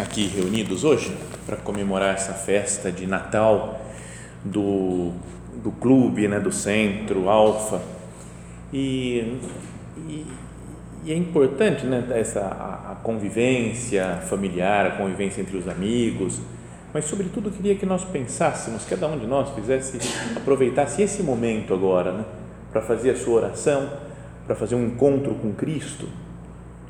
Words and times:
aqui 0.00 0.26
reunidos 0.26 0.84
hoje 0.84 1.14
para 1.44 1.56
comemorar 1.56 2.14
essa 2.14 2.32
festa 2.32 2.90
de 2.90 3.06
Natal 3.06 3.80
do, 4.44 5.12
do 5.62 5.70
clube, 5.72 6.26
né, 6.28 6.40
do 6.40 6.50
centro, 6.50 7.28
Alfa. 7.28 7.82
E, 8.72 9.38
e, 10.08 10.26
e, 11.04 11.12
é 11.12 11.16
importante 11.16 11.84
né, 11.84 12.06
essa, 12.14 12.40
a, 12.40 12.92
a 12.92 12.94
convivência 12.96 14.22
familiar, 14.28 14.86
a 14.86 14.90
convivência 14.92 15.42
entre 15.42 15.56
os 15.58 15.68
amigos, 15.68 16.40
mas 16.94 17.04
sobretudo 17.04 17.50
queria 17.50 17.74
que 17.74 17.84
nós 17.84 18.04
pensássemos, 18.04 18.84
cada 18.84 19.06
um 19.06 19.18
de 19.18 19.26
nós 19.26 19.50
fizesse, 19.54 19.98
aproveitasse 20.36 21.02
esse 21.02 21.22
momento 21.22 21.74
agora, 21.74 22.12
né, 22.12 22.24
para 22.70 22.80
fazer 22.80 23.10
a 23.10 23.16
sua 23.16 23.34
oração, 23.34 23.90
para 24.46 24.56
fazer 24.56 24.74
um 24.74 24.86
encontro 24.86 25.34
com 25.34 25.52
Cristo 25.52 26.08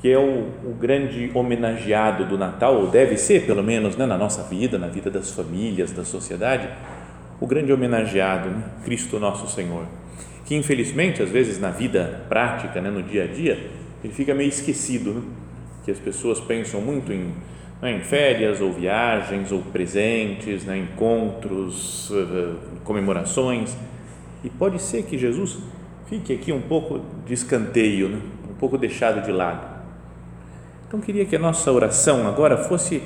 que 0.03 0.11
é 0.11 0.19
o, 0.19 0.49
o, 0.65 0.77
grande 0.81 1.31
homenageado 1.33 2.25
do 2.25 2.37
Natal, 2.37 2.75
ou 2.75 2.89
deve 2.89 3.17
ser 3.17 3.47
pelo 3.47 3.63
menos 3.63 3.97
né, 3.97 4.05
na 4.05 4.19
nossa 4.19 4.43
vida, 4.43 4.77
na 4.77 4.89
vida 4.89 5.09
das 5.09 5.31
famílias, 5.31 5.93
da 5.93 6.05
sociedade, 6.05 6.69
o 7.41 7.47
grande 7.47 7.73
homenageado, 7.73 8.51
né, 8.51 8.65
Cristo 8.85 9.21
Nosso 9.21 9.47
Senhor, 9.47 9.87
que 10.45 10.57
infelizmente 10.57 11.23
às 11.23 11.31
vezes 11.31 11.61
na 11.61 11.71
vida 11.71 12.25
prática, 12.29 12.81
né, 12.81 12.91
no 12.91 13.01
dia 13.01 13.23
a 13.23 13.27
dia, 13.29 13.71
ele 14.03 14.13
fica 14.13 14.35
meio 14.35 14.49
esquecido, 14.49 15.15
né, 15.15 15.23
que 15.85 15.93
as 15.93 16.01
pessoas 16.01 16.41
pensam 16.41 16.81
muito 16.81 17.13
em, 17.13 17.33
né, 17.81 17.93
em 17.93 18.01
férias 18.01 18.61
ou 18.61 18.73
viagens 18.73 19.53
ou 19.53 19.63
presentes, 19.63 20.65
né, 20.65 20.79
encontros, 20.79 22.11
uh, 22.11 22.57
comemorações, 22.83 23.77
e 24.43 24.51
pode 24.51 24.83
ser 24.83 25.05
que 25.05 25.17
Jesus 25.17 25.59
fique 26.09 26.35
aqui 26.35 26.53
um 26.53 26.63
pouco 26.63 27.01
de 27.25 27.35
escanteio, 27.35 28.09
né, 28.09 28.21
um 28.51 28.55
pouco 28.55 28.77
deixado 28.77 29.25
de 29.25 29.31
lado 29.31 29.72
então, 30.93 31.01
queria 31.01 31.25
que 31.25 31.35
a 31.35 31.39
nossa 31.39 31.73
oração 31.73 32.29
agora 32.29 32.55
fosse 32.55 33.03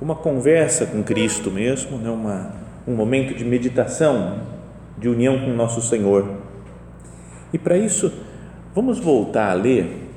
uma 0.00 0.14
conversa 0.14 0.86
com 0.86 1.02
Cristo 1.02 1.50
mesmo, 1.50 1.98
né? 1.98 2.08
uma, 2.08 2.54
um 2.86 2.94
momento 2.94 3.34
de 3.34 3.44
meditação, 3.44 4.38
de 4.96 5.10
união 5.10 5.38
com 5.38 5.50
nosso 5.50 5.82
Senhor. 5.82 6.26
E 7.52 7.58
para 7.58 7.76
isso, 7.76 8.10
vamos 8.74 8.98
voltar 8.98 9.50
a 9.50 9.52
ler 9.52 10.08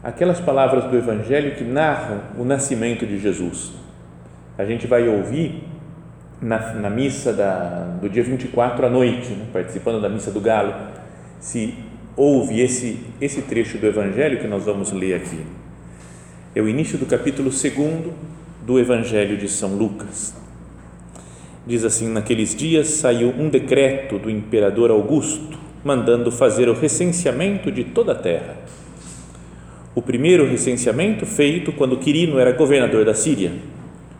aquelas 0.00 0.38
palavras 0.38 0.84
do 0.84 0.96
Evangelho 0.96 1.56
que 1.56 1.64
narram 1.64 2.20
o 2.38 2.44
nascimento 2.44 3.04
de 3.04 3.18
Jesus. 3.18 3.72
A 4.56 4.64
gente 4.64 4.86
vai 4.86 5.08
ouvir 5.08 5.64
na, 6.40 6.74
na 6.74 6.88
missa 6.88 7.32
da, 7.32 7.96
do 8.00 8.08
dia 8.08 8.22
24 8.22 8.86
à 8.86 8.88
noite, 8.88 9.32
né? 9.32 9.46
participando 9.52 10.00
da 10.00 10.08
missa 10.08 10.30
do 10.30 10.40
Galo, 10.40 10.72
se 11.40 11.74
ouve 12.16 12.60
esse, 12.60 13.04
esse 13.20 13.42
trecho 13.42 13.76
do 13.76 13.88
Evangelho 13.88 14.38
que 14.38 14.46
nós 14.46 14.66
vamos 14.66 14.92
ler 14.92 15.14
aqui 15.14 15.44
é 16.54 16.60
o 16.60 16.68
início 16.68 16.98
do 16.98 17.06
capítulo 17.06 17.48
2 17.50 18.12
do 18.66 18.78
Evangelho 18.78 19.36
de 19.36 19.48
São 19.48 19.76
Lucas. 19.76 20.34
Diz 21.64 21.84
assim: 21.84 22.08
Naqueles 22.08 22.56
dias 22.56 22.88
saiu 22.88 23.28
um 23.38 23.48
decreto 23.48 24.18
do 24.18 24.28
imperador 24.28 24.90
Augusto, 24.90 25.56
mandando 25.84 26.32
fazer 26.32 26.68
o 26.68 26.74
recenseamento 26.74 27.70
de 27.70 27.84
toda 27.84 28.12
a 28.12 28.16
terra. 28.16 28.56
O 29.94 30.02
primeiro 30.02 30.44
recenseamento 30.44 31.24
feito 31.24 31.72
quando 31.72 31.98
Quirino 31.98 32.38
era 32.38 32.52
governador 32.52 33.04
da 33.04 33.14
Síria. 33.14 33.52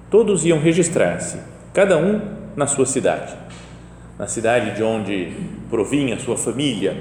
Todos 0.09 0.45
iam 0.45 0.61
registrar-se, 0.61 1.39
cada 1.75 1.97
um 1.99 2.21
na 2.55 2.67
sua 2.67 2.87
cidade. 2.87 3.35
Na 4.17 4.29
cidade 4.29 4.77
de 4.77 4.83
onde 4.85 5.33
provinha 5.69 6.19
sua 6.19 6.37
família. 6.37 6.97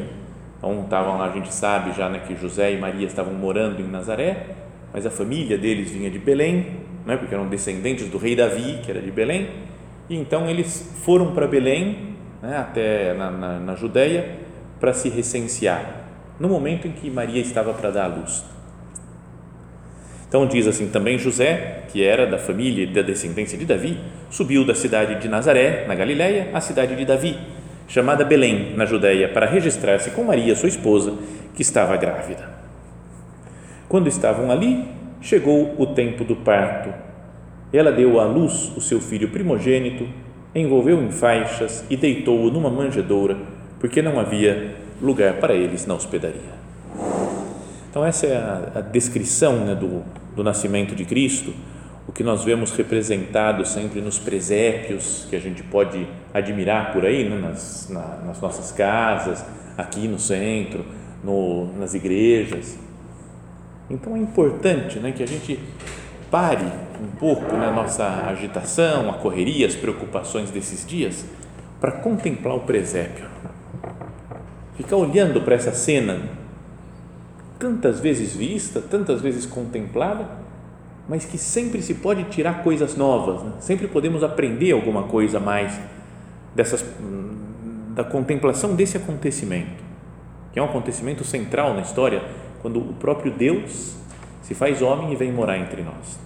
Então 0.58 0.82
estavam 0.84 1.20
lá, 1.20 1.30
a 1.30 1.34
gente 1.34 1.54
sabe 1.54 1.96
já 1.96 2.10
né, 2.10 2.22
que 2.28 2.36
José 2.36 2.74
e 2.74 2.78
Maria 2.80 3.06
estavam 3.06 3.34
morando 3.34 3.80
em 3.80 3.88
Nazaré 3.88 4.56
mas 4.94 5.06
a 5.06 5.12
família 5.12 5.58
deles 5.58 5.92
vinha 5.92 6.10
de 6.10 6.20
Belém, 6.20 6.78
né, 7.06 7.18
porque 7.18 7.34
eram 7.34 7.48
descendentes 7.48 8.08
do 8.08 8.18
rei 8.18 8.36
Davi, 8.36 8.80
que 8.84 8.92
era 8.92 9.02
de 9.02 9.12
Belém, 9.12 9.50
e 10.10 10.16
então 10.16 10.50
eles 10.50 10.92
foram 11.04 11.34
para 11.34 11.48
Belém, 11.48 12.16
né, 12.42 12.58
até 12.58 13.14
na, 13.14 13.30
na, 13.32 13.60
na 13.60 13.76
Judéia, 13.76 14.38
para 14.80 14.94
se 14.94 15.10
recensear, 15.10 16.06
no 16.40 16.48
momento 16.48 16.88
em 16.88 16.92
que 16.92 17.10
Maria 17.10 17.42
estava 17.42 17.74
para 17.74 17.92
dar 17.92 18.06
a 18.06 18.08
luz. 18.08 18.44
Então 20.28 20.46
diz 20.46 20.68
assim 20.68 20.90
também 20.90 21.18
José, 21.18 21.86
que 21.92 22.04
era 22.04 22.28
da 22.28 22.38
família 22.38 22.84
e 22.84 22.94
da 22.94 23.02
descendência 23.02 23.58
de 23.58 23.66
Davi, 23.66 24.00
subiu 24.30 24.64
da 24.64 24.76
cidade 24.76 25.20
de 25.20 25.28
Nazaré, 25.28 25.86
na 25.88 25.96
Galiléia, 25.96 26.50
à 26.54 26.62
cidade 26.62 26.96
de 26.96 27.04
Davi, 27.04 27.36
chamada 27.88 28.24
Belém, 28.24 28.76
na 28.76 28.86
Judéia, 28.86 29.28
para 29.28 29.48
registrar-se 29.48 30.12
com 30.12 30.24
Maria, 30.24 30.56
sua 30.56 30.70
esposa, 30.70 31.16
que 31.56 31.64
estava 31.64 31.98
grávida. 31.98 32.59
Quando 33.90 34.06
estavam 34.06 34.52
ali, 34.52 34.86
chegou 35.20 35.74
o 35.80 35.88
tempo 35.88 36.24
do 36.24 36.36
parto. 36.36 36.94
Ela 37.74 37.92
deu 37.92 38.20
à 38.20 38.26
luz 38.26 38.72
o 38.78 38.80
seu 38.80 39.02
filho 39.02 39.30
primogênito, 39.30 40.08
envolveu 40.54 41.02
em 41.02 41.10
faixas 41.10 41.84
e 41.90 41.98
deitou-o 41.98 42.52
numa 42.52 42.70
manjedoura, 42.70 43.36
porque 43.80 44.00
não 44.00 44.20
havia 44.20 44.76
lugar 45.02 45.38
para 45.38 45.56
eles 45.56 45.88
na 45.88 45.96
hospedaria. 45.96 46.60
Então, 47.90 48.06
essa 48.06 48.28
é 48.28 48.38
a, 48.38 48.72
a 48.76 48.82
descrição 48.82 49.66
né, 49.66 49.74
do, 49.74 50.04
do 50.36 50.44
nascimento 50.44 50.94
de 50.94 51.04
Cristo, 51.04 51.52
o 52.08 52.12
que 52.12 52.24
nós 52.24 52.44
vemos 52.44 52.72
representado 52.72 53.66
sempre 53.66 54.02
nos 54.02 54.20
presépios 54.20 55.26
que 55.32 55.36
a 55.36 55.40
gente 55.40 55.64
pode 55.64 56.08
admirar 56.32 56.94
por 56.94 57.06
aí, 57.06 57.28
né, 57.28 57.40
nas, 57.40 57.90
na, 57.90 58.18
nas 58.24 58.40
nossas 58.40 58.72
casas, 58.72 59.44
aqui 59.76 60.08
no 60.08 60.20
centro, 60.20 60.86
no, 61.24 61.76
nas 61.76 61.96
igrejas 61.96 62.78
então 63.90 64.16
é 64.16 64.20
importante 64.20 65.00
né, 65.00 65.12
que 65.12 65.24
a 65.24 65.28
gente 65.28 65.60
pare 66.30 66.66
um 67.02 67.16
pouco 67.18 67.56
na 67.56 67.72
nossa 67.72 68.06
agitação, 68.28 69.10
a 69.10 69.14
correria, 69.14 69.66
as 69.66 69.76
preocupações 69.76 70.52
desses 70.52 70.86
dias 70.86 71.26
para 71.80 71.94
contemplar 71.94 72.56
o 72.56 72.62
presépio. 72.62 73.26
Ficar 74.76 74.98
olhando 74.98 75.42
para 75.42 75.56
essa 75.56 75.72
cena 75.72 76.30
tantas 77.58 78.00
vezes 78.00 78.36
vista, 78.36 78.80
tantas 78.80 79.22
vezes 79.22 79.46
contemplada, 79.46 80.30
mas 81.08 81.26
que 81.26 81.38
sempre 81.38 81.82
se 81.82 81.96
pode 81.96 82.26
tirar 82.26 82.64
coisas 82.64 82.96
novas, 82.96 83.44
né? 83.44 83.54
sempre 83.60 83.88
podemos 83.88 84.24
aprender 84.24 84.72
alguma 84.72 85.04
coisa 85.04 85.40
mais 85.40 85.78
dessas 86.56 86.86
da 87.96 88.04
contemplação 88.04 88.76
desse 88.76 88.96
acontecimento, 88.96 89.84
que 90.54 90.60
é 90.60 90.62
um 90.62 90.66
acontecimento 90.66 91.26
central 91.26 91.74
na 91.74 91.82
história 91.82 92.22
quando 92.62 92.80
o 92.80 92.94
próprio 92.94 93.32
Deus 93.32 93.96
se 94.42 94.54
faz 94.54 94.82
homem 94.82 95.14
e 95.14 95.16
vem 95.16 95.32
morar 95.32 95.58
entre 95.58 95.82
nós. 95.82 96.20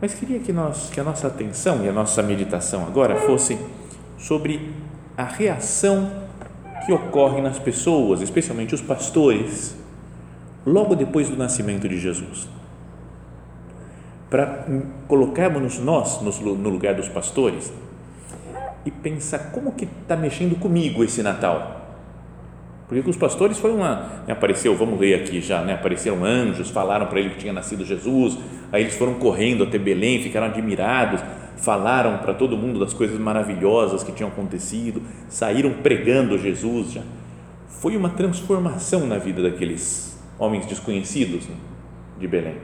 Mas 0.00 0.14
queria 0.14 0.38
que, 0.38 0.52
nós, 0.52 0.90
que 0.90 1.00
a 1.00 1.04
nossa 1.04 1.26
atenção 1.26 1.84
e 1.84 1.88
a 1.88 1.92
nossa 1.92 2.22
meditação 2.22 2.86
agora 2.86 3.16
fosse 3.16 3.58
sobre 4.16 4.72
a 5.16 5.24
reação 5.24 6.10
que 6.86 6.92
ocorre 6.92 7.40
nas 7.40 7.58
pessoas, 7.58 8.20
especialmente 8.20 8.74
os 8.74 8.80
pastores, 8.80 9.76
logo 10.64 10.94
depois 10.94 11.28
do 11.28 11.36
nascimento 11.36 11.88
de 11.88 11.98
Jesus. 11.98 12.48
Para 14.30 14.66
colocarmos 15.08 15.78
nós 15.78 16.20
no 16.20 16.68
lugar 16.68 16.94
dos 16.94 17.08
pastores 17.08 17.72
e 18.84 18.90
pensar 18.90 19.50
como 19.50 19.72
que 19.72 19.84
está 19.84 20.16
mexendo 20.16 20.58
comigo 20.58 21.02
esse 21.02 21.22
Natal 21.22 21.77
porque 22.88 23.02
com 23.02 23.10
os 23.10 23.16
pastores 23.16 23.58
foi 23.58 23.70
uma. 23.70 24.22
Né, 24.26 24.32
apareceu, 24.32 24.74
vamos 24.74 24.98
ler 24.98 25.14
aqui 25.14 25.42
já, 25.42 25.62
né? 25.62 25.74
apareceram 25.74 26.24
anjos, 26.24 26.70
falaram 26.70 27.06
para 27.06 27.20
ele 27.20 27.30
que 27.30 27.40
tinha 27.40 27.52
nascido 27.52 27.84
Jesus, 27.84 28.38
aí 28.72 28.82
eles 28.82 28.94
foram 28.94 29.14
correndo 29.14 29.62
até 29.62 29.78
Belém, 29.78 30.22
ficaram 30.22 30.46
admirados, 30.46 31.20
falaram 31.58 32.16
para 32.18 32.32
todo 32.32 32.56
mundo 32.56 32.80
das 32.80 32.94
coisas 32.94 33.18
maravilhosas 33.20 34.02
que 34.02 34.10
tinham 34.10 34.30
acontecido, 34.30 35.02
saíram 35.28 35.74
pregando 35.82 36.38
Jesus 36.38 36.92
já. 36.92 37.02
Foi 37.68 37.94
uma 37.94 38.08
transformação 38.08 39.06
na 39.06 39.18
vida 39.18 39.42
daqueles 39.42 40.18
homens 40.38 40.64
desconhecidos 40.64 41.46
né, 41.46 41.54
de 42.18 42.26
Belém. 42.26 42.56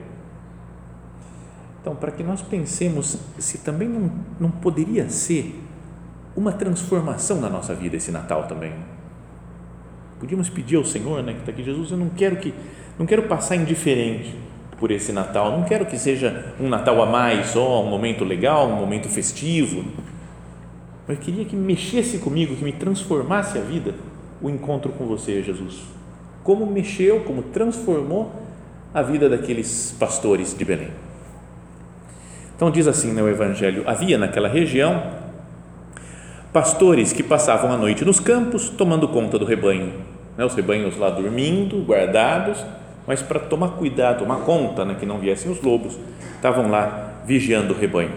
Então, 1.82 1.94
para 1.94 2.10
que 2.10 2.22
nós 2.22 2.40
pensemos 2.40 3.18
se 3.38 3.58
também 3.58 3.86
não, 3.86 4.10
não 4.40 4.50
poderia 4.50 5.10
ser 5.10 5.60
uma 6.34 6.50
transformação 6.50 7.42
na 7.42 7.50
nossa 7.50 7.74
vida 7.74 7.96
esse 7.96 8.10
Natal 8.10 8.44
também. 8.44 8.72
Podíamos 10.18 10.48
pedir 10.48 10.76
ao 10.76 10.84
Senhor, 10.84 11.22
né, 11.22 11.32
que 11.32 11.40
está 11.40 11.52
aqui, 11.52 11.62
Jesus, 11.62 11.90
eu 11.90 11.96
não 11.96 12.08
quero 12.08 12.36
que, 12.36 12.54
não 12.98 13.06
quero 13.06 13.24
passar 13.24 13.56
indiferente 13.56 14.34
por 14.78 14.90
esse 14.90 15.12
Natal, 15.12 15.50
não 15.50 15.64
quero 15.64 15.86
que 15.86 15.98
seja 15.98 16.54
um 16.60 16.68
Natal 16.68 17.00
a 17.02 17.06
mais, 17.06 17.48
só 17.48 17.82
um 17.82 17.88
momento 17.88 18.24
legal, 18.24 18.68
um 18.68 18.76
momento 18.76 19.08
festivo, 19.08 19.84
mas 21.06 21.18
queria 21.18 21.44
que 21.44 21.54
mexesse 21.54 22.18
comigo, 22.18 22.56
que 22.56 22.64
me 22.64 22.72
transformasse 22.72 23.58
a 23.58 23.60
vida, 23.60 23.94
o 24.40 24.48
encontro 24.48 24.92
com 24.92 25.06
você, 25.06 25.42
Jesus. 25.42 25.82
Como 26.42 26.66
mexeu, 26.66 27.20
como 27.20 27.42
transformou 27.42 28.32
a 28.92 29.02
vida 29.02 29.28
daqueles 29.28 29.94
pastores 29.98 30.56
de 30.56 30.64
Belém. 30.64 30.90
Então 32.56 32.70
diz 32.70 32.86
assim 32.86 33.12
no 33.12 33.28
Evangelho: 33.28 33.82
havia 33.86 34.16
naquela 34.16 34.48
região 34.48 35.23
pastores 36.54 37.12
que 37.12 37.24
passavam 37.24 37.72
a 37.72 37.76
noite 37.76 38.04
nos 38.04 38.20
campos 38.20 38.68
tomando 38.68 39.08
conta 39.08 39.36
do 39.36 39.44
rebanho, 39.44 39.92
né, 40.38 40.44
os 40.44 40.54
rebanhos 40.54 40.96
lá 40.96 41.10
dormindo, 41.10 41.84
guardados, 41.84 42.64
mas 43.08 43.20
para 43.20 43.40
tomar 43.40 43.70
cuidado, 43.70 44.20
tomar 44.20 44.36
conta 44.42 44.84
né, 44.84 44.94
que 44.94 45.04
não 45.04 45.18
viessem 45.18 45.50
os 45.50 45.60
lobos, 45.60 45.98
estavam 46.36 46.70
lá 46.70 47.22
vigiando 47.26 47.74
o 47.74 47.76
rebanho. 47.76 48.12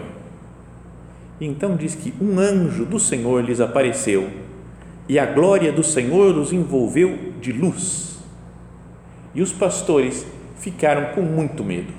E 1.40 1.46
então 1.46 1.74
diz 1.74 1.96
que 1.96 2.14
um 2.22 2.38
anjo 2.38 2.84
do 2.84 3.00
Senhor 3.00 3.44
lhes 3.44 3.60
apareceu 3.60 4.30
e 5.08 5.18
a 5.18 5.26
glória 5.26 5.72
do 5.72 5.82
Senhor 5.82 6.36
os 6.36 6.52
envolveu 6.52 7.32
de 7.40 7.50
luz. 7.50 8.20
E 9.34 9.42
os 9.42 9.52
pastores 9.52 10.24
ficaram 10.58 11.12
com 11.12 11.22
muito 11.22 11.64
medo. 11.64 11.92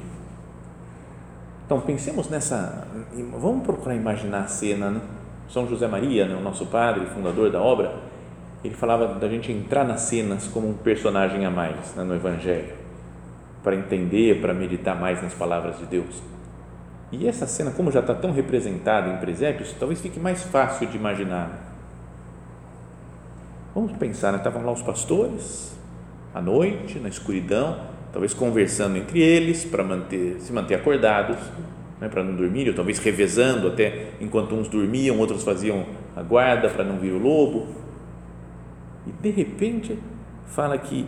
Então 1.65 1.81
pensemos 1.81 2.29
nessa, 2.29 2.87
vamos 3.37 3.65
procurar 3.65 3.93
imaginar 3.93 4.43
a 4.43 4.47
cena, 4.47 4.89
né? 4.89 5.01
São 5.49 5.67
José 5.67 5.87
Maria, 5.87 6.27
né, 6.27 6.35
o 6.35 6.41
nosso 6.41 6.65
padre, 6.67 7.05
fundador 7.07 7.51
da 7.51 7.61
obra, 7.61 7.93
ele 8.63 8.75
falava 8.75 9.15
da 9.15 9.27
gente 9.27 9.51
entrar 9.51 9.83
nas 9.83 10.01
cenas 10.01 10.47
como 10.47 10.69
um 10.69 10.73
personagem 10.73 11.45
a 11.45 11.49
mais 11.49 11.95
né, 11.95 12.03
no 12.03 12.13
Evangelho, 12.13 12.73
para 13.63 13.75
entender, 13.75 14.41
para 14.41 14.53
meditar 14.53 14.99
mais 14.99 15.21
nas 15.21 15.33
palavras 15.33 15.77
de 15.79 15.85
Deus. 15.85 16.21
E 17.11 17.27
essa 17.27 17.47
cena, 17.47 17.71
como 17.71 17.91
já 17.91 18.01
está 18.01 18.13
tão 18.13 18.31
representada 18.31 19.09
em 19.09 19.17
presépios, 19.17 19.73
talvez 19.79 19.99
fique 19.99 20.19
mais 20.19 20.43
fácil 20.43 20.87
de 20.87 20.97
imaginar. 20.97 21.49
Vamos 23.73 23.93
pensar, 23.93 24.31
né? 24.31 24.37
estavam 24.37 24.63
lá 24.63 24.71
os 24.71 24.81
pastores, 24.81 25.75
à 26.33 26.41
noite, 26.41 26.99
na 26.99 27.09
escuridão, 27.09 27.79
talvez 28.11 28.33
conversando 28.33 28.97
entre 28.97 29.19
eles 29.19 29.65
para 29.65 29.83
manter, 29.83 30.39
se 30.39 30.53
manter 30.53 30.75
acordados, 30.75 31.37
né, 31.99 32.07
para 32.07 32.23
não 32.23 32.35
dormir, 32.35 32.67
ou 32.67 32.73
talvez 32.73 32.99
revezando 32.99 33.67
até 33.67 34.11
enquanto 34.19 34.55
uns 34.55 34.67
dormiam, 34.67 35.17
outros 35.17 35.43
faziam 35.43 35.85
a 36.15 36.21
guarda 36.21 36.69
para 36.69 36.83
não 36.83 36.97
vir 36.97 37.11
o 37.11 37.17
lobo. 37.17 37.67
E 39.07 39.11
de 39.11 39.29
repente 39.29 39.97
fala 40.47 40.77
que 40.77 41.07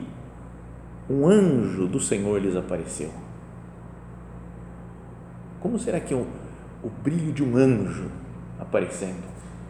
um 1.09 1.27
anjo 1.27 1.87
do 1.87 1.99
Senhor 1.99 2.41
lhes 2.41 2.55
apareceu. 2.55 3.11
Como 5.59 5.77
será 5.77 5.99
que 5.99 6.13
é 6.13 6.17
o, 6.17 6.25
o 6.83 6.89
brilho 6.89 7.31
de 7.31 7.43
um 7.43 7.55
anjo 7.55 8.09
aparecendo 8.59 9.23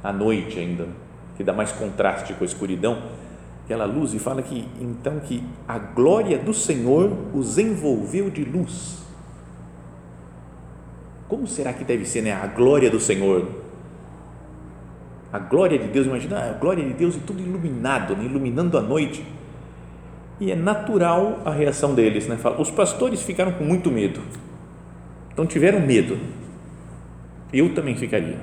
à 0.03 0.11
noite 0.11 0.59
ainda, 0.59 0.87
que 1.35 1.43
dá 1.43 1.53
mais 1.53 1.71
contraste 1.71 2.33
com 2.33 2.43
a 2.43 2.47
escuridão? 2.47 2.97
aquela 3.71 3.85
luz 3.85 4.13
e 4.13 4.19
fala 4.19 4.41
que 4.41 4.67
então 4.81 5.19
que 5.21 5.41
a 5.65 5.79
glória 5.79 6.37
do 6.37 6.53
Senhor 6.53 7.09
os 7.33 7.57
envolveu 7.57 8.29
de 8.29 8.43
luz. 8.43 8.99
Como 11.31 11.47
será 11.47 11.71
que 11.71 11.85
deve 11.85 12.03
ser 12.03 12.23
né, 12.23 12.33
a 12.33 12.45
glória 12.45 12.89
do 12.89 12.99
Senhor? 12.99 13.47
A 15.31 15.39
glória 15.39 15.79
de 15.79 15.87
Deus, 15.87 16.05
imagina 16.05 16.49
a 16.49 16.51
glória 16.51 16.83
de 16.83 16.91
Deus 16.91 17.15
e 17.15 17.19
tudo 17.19 17.41
iluminado, 17.41 18.17
né, 18.17 18.25
iluminando 18.25 18.77
a 18.77 18.81
noite. 18.81 19.25
E 20.41 20.51
é 20.51 20.55
natural 20.57 21.39
a 21.45 21.51
reação 21.51 21.95
deles. 21.95 22.27
Né? 22.27 22.37
Os 22.59 22.69
pastores 22.69 23.21
ficaram 23.21 23.53
com 23.53 23.63
muito 23.63 23.89
medo. 23.89 24.19
Então 25.31 25.45
tiveram 25.45 25.79
medo. 25.79 26.19
Eu 27.53 27.73
também 27.73 27.95
ficaria. 27.95 28.37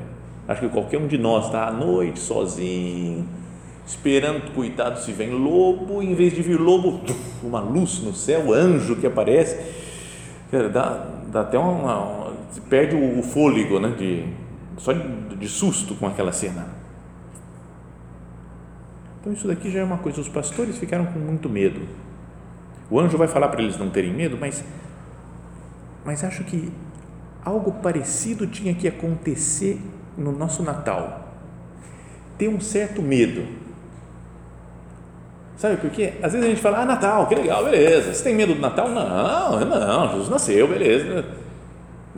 Acho 0.48 0.62
que 0.62 0.68
qualquer 0.70 0.96
um 0.96 1.06
de 1.06 1.18
nós 1.18 1.44
está 1.44 1.68
à 1.68 1.70
noite, 1.70 2.18
sozinho, 2.18 3.28
esperando, 3.86 4.54
cuidado 4.54 4.98
se 4.98 5.12
vem 5.12 5.32
lobo, 5.32 6.02
em 6.02 6.14
vez 6.14 6.32
de 6.32 6.40
vir 6.40 6.58
lobo, 6.58 7.02
uma 7.44 7.60
luz 7.60 8.00
no 8.02 8.14
céu, 8.14 8.50
anjo 8.54 8.96
que 8.96 9.06
aparece, 9.06 9.58
dá, 10.72 11.06
dá 11.30 11.42
até 11.42 11.58
uma, 11.58 11.70
uma 11.70 12.17
perde 12.68 12.96
o, 12.96 13.22
fôlego, 13.22 13.78
né, 13.78 13.90
de, 13.90 14.24
só 14.76 14.92
de, 14.92 15.36
de 15.36 15.48
susto 15.48 15.94
com 15.94 16.06
aquela 16.06 16.32
cena. 16.32 16.66
Então 19.20 19.32
isso 19.32 19.46
daqui 19.46 19.70
já 19.70 19.80
é 19.80 19.84
uma 19.84 19.98
coisa, 19.98 20.20
os 20.20 20.28
pastores 20.28 20.78
ficaram 20.78 21.06
com 21.06 21.18
muito 21.18 21.48
medo. 21.48 21.80
O 22.90 22.98
anjo 22.98 23.18
vai 23.18 23.28
falar 23.28 23.48
para 23.48 23.62
eles 23.62 23.76
não 23.76 23.90
terem 23.90 24.12
medo, 24.12 24.38
mas, 24.40 24.64
mas 26.04 26.24
acho 26.24 26.44
que 26.44 26.72
algo 27.44 27.72
parecido 27.82 28.46
tinha 28.46 28.74
que 28.74 28.88
acontecer 28.88 29.80
no 30.16 30.32
nosso 30.32 30.62
Natal. 30.62 31.34
Ter 32.38 32.48
um 32.48 32.60
certo 32.60 33.02
medo 33.02 33.68
Sabe 35.58 35.76
por 35.76 35.90
quê? 35.90 36.12
Às 36.22 36.32
vezes 36.32 36.46
a 36.46 36.50
gente 36.50 36.62
fala, 36.62 36.82
ah, 36.82 36.86
Natal, 36.86 37.26
que 37.26 37.34
legal, 37.34 37.64
beleza. 37.64 38.14
Você 38.14 38.22
tem 38.22 38.34
medo 38.34 38.54
do 38.54 38.60
Natal? 38.60 38.88
Não, 38.88 39.58
não, 39.64 40.08
Jesus 40.10 40.28
nasceu, 40.28 40.68
beleza. 40.68 41.24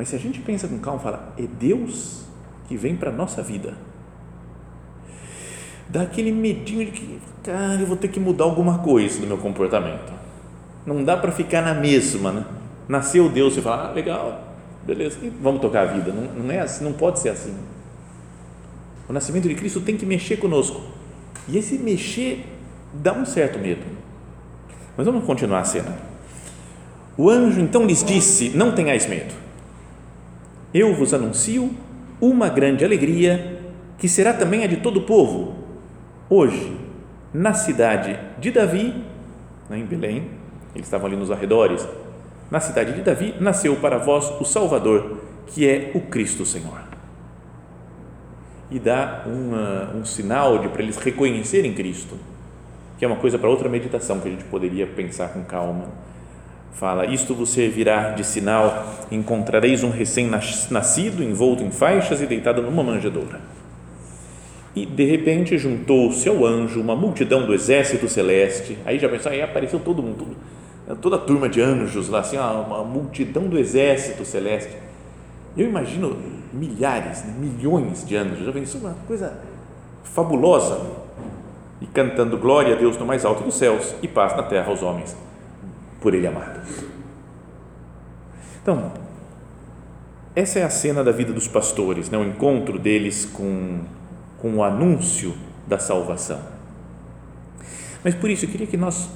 Mas 0.00 0.08
se 0.08 0.16
a 0.16 0.18
gente 0.18 0.40
pensa 0.40 0.66
com 0.66 0.78
calma, 0.78 0.98
fala, 0.98 1.34
é 1.36 1.42
Deus 1.42 2.22
que 2.66 2.74
vem 2.74 2.96
para 2.96 3.10
a 3.10 3.12
nossa 3.12 3.42
vida. 3.42 3.74
Dá 5.90 6.00
aquele 6.00 6.32
medinho 6.32 6.86
de 6.86 6.90
que, 6.90 7.20
cara, 7.42 7.78
eu 7.78 7.86
vou 7.86 7.98
ter 7.98 8.08
que 8.08 8.18
mudar 8.18 8.44
alguma 8.44 8.78
coisa 8.78 9.20
no 9.20 9.26
meu 9.26 9.36
comportamento. 9.36 10.10
Não 10.86 11.04
dá 11.04 11.18
para 11.18 11.30
ficar 11.30 11.60
na 11.60 11.74
mesma, 11.74 12.32
né? 12.32 12.46
Nasceu 12.88 13.28
Deus, 13.28 13.52
você 13.52 13.60
fala, 13.60 13.90
ah, 13.90 13.92
legal, 13.92 14.42
beleza, 14.86 15.18
vamos 15.38 15.60
tocar 15.60 15.82
a 15.82 15.92
vida. 15.92 16.10
Não, 16.10 16.44
não 16.44 16.50
é 16.50 16.60
assim, 16.60 16.82
não 16.82 16.94
pode 16.94 17.20
ser 17.20 17.28
assim. 17.28 17.54
O 19.06 19.12
nascimento 19.12 19.50
de 19.50 19.54
Cristo 19.54 19.82
tem 19.82 19.98
que 19.98 20.06
mexer 20.06 20.38
conosco. 20.38 20.80
E 21.46 21.58
esse 21.58 21.76
mexer 21.76 22.46
dá 22.94 23.12
um 23.12 23.26
certo 23.26 23.58
medo. 23.58 23.84
Mas 24.96 25.04
vamos 25.04 25.26
continuar 25.26 25.60
a 25.60 25.64
cena. 25.64 25.94
O 27.18 27.28
anjo 27.28 27.60
então 27.60 27.84
lhes 27.84 28.02
disse: 28.02 28.48
Não 28.56 28.72
tenhais 28.72 29.06
medo. 29.06 29.49
Eu 30.72 30.94
vos 30.94 31.12
anuncio 31.12 31.70
uma 32.20 32.48
grande 32.48 32.84
alegria 32.84 33.58
que 33.98 34.08
será 34.08 34.32
também 34.32 34.64
a 34.64 34.66
de 34.66 34.78
todo 34.78 34.98
o 34.98 35.02
povo. 35.02 35.54
Hoje, 36.28 36.76
na 37.32 37.52
cidade 37.52 38.18
de 38.38 38.50
Davi, 38.50 38.94
né, 39.68 39.78
em 39.78 39.84
Belém, 39.84 40.28
eles 40.74 40.86
estavam 40.86 41.06
ali 41.06 41.16
nos 41.16 41.30
arredores, 41.30 41.86
na 42.50 42.60
cidade 42.60 42.92
de 42.92 43.02
Davi, 43.02 43.34
nasceu 43.40 43.76
para 43.76 43.98
vós 43.98 44.30
o 44.40 44.44
Salvador, 44.44 45.18
que 45.46 45.68
é 45.68 45.92
o 45.94 46.00
Cristo 46.02 46.46
Senhor. 46.46 46.80
E 48.70 48.78
dá 48.78 49.24
uma, 49.26 49.96
um 49.96 50.04
sinal 50.04 50.58
de 50.58 50.68
para 50.68 50.82
eles 50.82 50.96
reconhecerem 50.96 51.74
Cristo 51.74 52.16
que 53.00 53.04
é 53.06 53.08
uma 53.08 53.16
coisa 53.16 53.38
para 53.38 53.48
outra 53.48 53.66
meditação 53.66 54.20
que 54.20 54.28
a 54.28 54.30
gente 54.30 54.44
poderia 54.44 54.86
pensar 54.86 55.30
com 55.30 55.42
calma. 55.42 55.86
Fala: 56.72 57.06
Isto 57.06 57.34
vos 57.34 57.50
servirá 57.50 58.10
de 58.10 58.24
sinal, 58.24 58.86
encontrareis 59.10 59.82
um 59.82 59.90
recém-nascido 59.90 61.22
envolto 61.22 61.62
em 61.62 61.70
faixas 61.70 62.20
e 62.20 62.26
deitado 62.26 62.62
numa 62.62 62.82
manjedoura. 62.82 63.40
E 64.74 64.86
de 64.86 65.04
repente 65.04 65.58
juntou-se 65.58 66.28
ao 66.28 66.46
anjo 66.46 66.80
uma 66.80 66.94
multidão 66.94 67.44
do 67.44 67.52
exército 67.52 68.08
celeste. 68.08 68.78
Aí 68.84 68.98
já 68.98 69.08
pensou, 69.08 69.32
aí 69.32 69.42
apareceu 69.42 69.80
todo 69.80 70.02
mundo, 70.02 70.28
toda 71.00 71.16
a 71.16 71.18
turma 71.18 71.48
de 71.48 71.60
anjos 71.60 72.08
lá, 72.08 72.20
assim, 72.20 72.36
uma 72.36 72.84
multidão 72.84 73.48
do 73.48 73.58
exército 73.58 74.24
celeste. 74.24 74.74
Eu 75.56 75.66
imagino 75.68 76.16
milhares, 76.52 77.24
milhões 77.38 78.06
de 78.06 78.16
anjos. 78.16 78.46
Já 78.46 78.52
pensou 78.52 78.80
uma 78.80 78.94
coisa 79.08 79.38
fabulosa 80.04 80.80
e 81.80 81.86
cantando 81.86 82.38
glória 82.38 82.74
a 82.74 82.78
Deus 82.78 82.96
no 82.96 83.04
mais 83.04 83.24
alto 83.24 83.42
dos 83.42 83.56
céus 83.56 83.94
e 84.00 84.06
paz 84.06 84.36
na 84.36 84.44
terra 84.44 84.68
aos 84.68 84.82
homens 84.82 85.16
por 86.00 86.14
Ele 86.14 86.26
amados. 86.26 86.84
Então, 88.62 88.92
essa 90.34 90.58
é 90.58 90.62
a 90.62 90.70
cena 90.70 91.02
da 91.02 91.12
vida 91.12 91.32
dos 91.32 91.48
pastores, 91.48 92.08
né? 92.08 92.16
o 92.16 92.24
encontro 92.24 92.78
deles 92.78 93.24
com, 93.24 93.80
com 94.38 94.56
o 94.56 94.64
anúncio 94.64 95.34
da 95.66 95.78
salvação. 95.78 96.40
Mas 98.04 98.14
por 98.14 98.30
isso 98.30 98.44
eu 98.44 98.48
queria 98.48 98.66
que 98.66 98.76
nós 98.76 99.08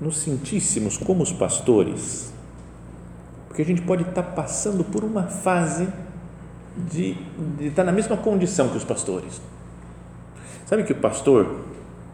nos 0.00 0.18
sentíssemos 0.18 0.96
como 0.96 1.22
os 1.22 1.32
pastores, 1.32 2.32
porque 3.48 3.62
a 3.62 3.64
gente 3.64 3.82
pode 3.82 4.02
estar 4.02 4.22
passando 4.22 4.84
por 4.84 5.04
uma 5.04 5.24
fase 5.24 5.88
de, 6.76 7.14
de 7.58 7.66
estar 7.66 7.84
na 7.84 7.92
mesma 7.92 8.16
condição 8.16 8.68
que 8.68 8.76
os 8.76 8.84
pastores. 8.84 9.40
Sabe 10.66 10.84
que 10.84 10.92
o 10.92 10.96
pastor, 10.96 11.64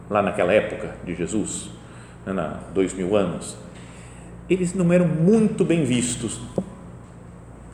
lá 0.09 0.21
naquela 0.21 0.53
época 0.53 0.95
de 1.03 1.15
Jesus, 1.15 1.69
né, 2.25 2.33
na 2.33 2.59
dois 2.73 2.93
mil 2.93 3.15
anos, 3.15 3.57
eles 4.51 4.73
não 4.73 4.91
eram 4.91 5.07
muito 5.07 5.63
bem 5.63 5.85
vistos. 5.85 6.41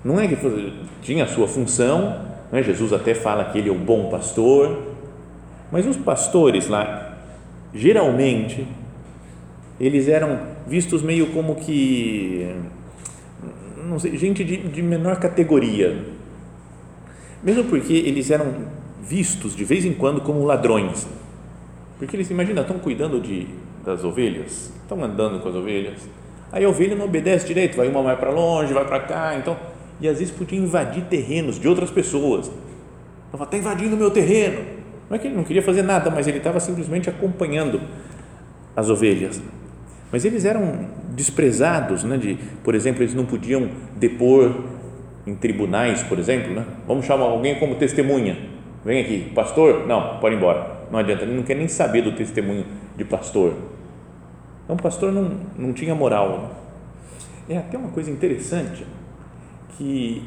Não 0.03 0.19
é 0.19 0.27
que 0.27 0.37
tinha 1.01 1.23
a 1.23 1.27
sua 1.27 1.47
função, 1.47 2.21
né? 2.51 2.61
Jesus 2.61 2.93
até 2.93 3.15
fala 3.15 3.45
que 3.45 3.57
ele 3.57 3.69
é 3.69 3.71
o 3.71 3.75
bom 3.75 4.09
pastor, 4.09 4.83
mas 5.71 5.87
os 5.87 5.97
pastores 5.97 6.67
lá, 6.67 7.17
geralmente, 7.73 8.67
eles 9.79 10.07
eram 10.07 10.39
vistos 10.67 11.01
meio 11.01 11.27
como 11.31 11.55
que 11.55 12.55
não 13.87 13.97
sei, 13.97 14.17
gente 14.17 14.43
de, 14.43 14.57
de 14.57 14.81
menor 14.81 15.17
categoria. 15.17 16.05
Mesmo 17.41 17.63
porque 17.65 17.93
eles 17.93 18.29
eram 18.29 18.53
vistos 19.01 19.55
de 19.55 19.63
vez 19.63 19.85
em 19.85 19.93
quando 19.93 20.21
como 20.21 20.43
ladrões. 20.43 21.07
Porque 21.97 22.15
eles, 22.15 22.29
imagina, 22.29 22.61
estão 22.61 22.77
cuidando 22.77 23.19
de, 23.19 23.47
das 23.83 24.03
ovelhas, 24.03 24.71
estão 24.81 25.03
andando 25.03 25.41
com 25.41 25.49
as 25.49 25.55
ovelhas. 25.55 26.07
Aí 26.51 26.63
a 26.63 26.69
ovelha 26.69 26.95
não 26.95 27.05
obedece 27.05 27.45
direito, 27.45 27.75
vai 27.75 27.87
uma 27.87 28.01
mais 28.01 28.17
para 28.19 28.29
longe, 28.29 28.73
vai 28.73 28.85
para 28.85 28.99
cá, 29.01 29.35
então, 29.35 29.57
e 29.99 30.07
às 30.07 30.19
vezes 30.19 30.33
podia 30.33 30.59
invadir 30.59 31.03
terrenos 31.05 31.59
de 31.59 31.67
outras 31.67 31.91
pessoas. 31.91 32.49
Estava 33.25 33.43
está 33.43 33.57
invadindo 33.57 33.95
o 33.95 33.99
meu 33.99 34.09
terreno. 34.09 34.63
Não 35.09 35.15
é 35.15 35.19
que 35.19 35.27
ele 35.27 35.35
não 35.35 35.43
queria 35.43 35.61
fazer 35.61 35.81
nada, 35.81 36.09
mas 36.09 36.27
ele 36.27 36.37
estava 36.37 36.59
simplesmente 36.59 37.09
acompanhando 37.09 37.81
as 38.75 38.89
ovelhas. 38.89 39.41
Mas 40.11 40.23
eles 40.23 40.45
eram 40.45 40.87
desprezados, 41.15 42.03
né? 42.03 42.17
De, 42.17 42.37
por 42.63 42.75
exemplo, 42.75 43.03
eles 43.03 43.13
não 43.13 43.25
podiam 43.25 43.69
depor 43.95 44.55
em 45.25 45.35
tribunais, 45.35 46.03
por 46.03 46.17
exemplo, 46.19 46.53
né? 46.53 46.65
Vamos 46.87 47.05
chamar 47.05 47.25
alguém 47.25 47.55
como 47.55 47.75
testemunha. 47.75 48.37
Vem 48.85 49.01
aqui, 49.01 49.31
pastor? 49.35 49.85
Não, 49.85 50.19
pode 50.19 50.35
ir 50.35 50.37
embora. 50.37 50.77
Não 50.89 50.99
adianta, 50.99 51.23
ele 51.23 51.35
não 51.35 51.43
quer 51.43 51.55
nem 51.55 51.67
saber 51.67 52.01
do 52.01 52.13
testemunho 52.13 52.65
de 52.95 53.03
pastor. 53.03 53.53
Então, 54.67 54.75
o 54.75 54.81
pastor 54.81 55.13
não, 55.13 55.31
não 55.57 55.71
tinha 55.71 55.95
moral. 55.95 56.51
É 57.47 57.57
até 57.57 57.77
uma 57.77 57.89
coisa 57.89 58.11
interessante 58.11 58.85
que 59.77 60.21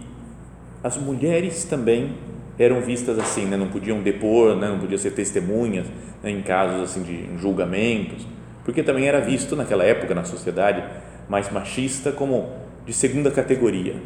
as 0.82 0.96
mulheres 0.96 1.64
também 1.64 2.14
eram 2.58 2.80
vistas 2.80 3.18
assim, 3.18 3.44
né? 3.44 3.58
não 3.58 3.68
podiam 3.68 4.00
depor, 4.00 4.56
né? 4.56 4.68
não 4.68 4.78
podiam 4.78 4.98
ser 4.98 5.10
testemunhas 5.10 5.86
né? 6.22 6.30
em 6.30 6.40
casos 6.40 6.80
assim 6.80 7.02
de 7.02 7.38
julgamentos 7.38 8.26
porque 8.64 8.82
também 8.82 9.06
era 9.06 9.20
visto 9.20 9.56
naquela 9.56 9.84
época 9.84 10.14
na 10.14 10.24
sociedade 10.24 10.84
mais 11.28 11.50
machista 11.50 12.12
como 12.12 12.50
de 12.86 12.92
segunda 12.92 13.30
categoria. 13.30 13.96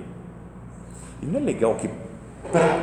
E 1.22 1.26
não 1.26 1.40
é 1.40 1.42
legal 1.42 1.74
que 1.74 1.88
para 2.50 2.80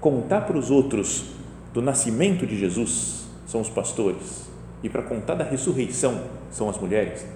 contar 0.00 0.42
para 0.42 0.56
os 0.56 0.70
outros 0.70 1.24
do 1.72 1.82
nascimento 1.82 2.46
de 2.46 2.58
Jesus 2.58 3.26
são 3.46 3.60
os 3.60 3.68
pastores 3.68 4.45
e 4.82 4.88
para 4.88 5.02
contar 5.02 5.34
da 5.34 5.44
ressurreição 5.44 6.20
são 6.50 6.68
as 6.68 6.78
mulheres? 6.78 7.26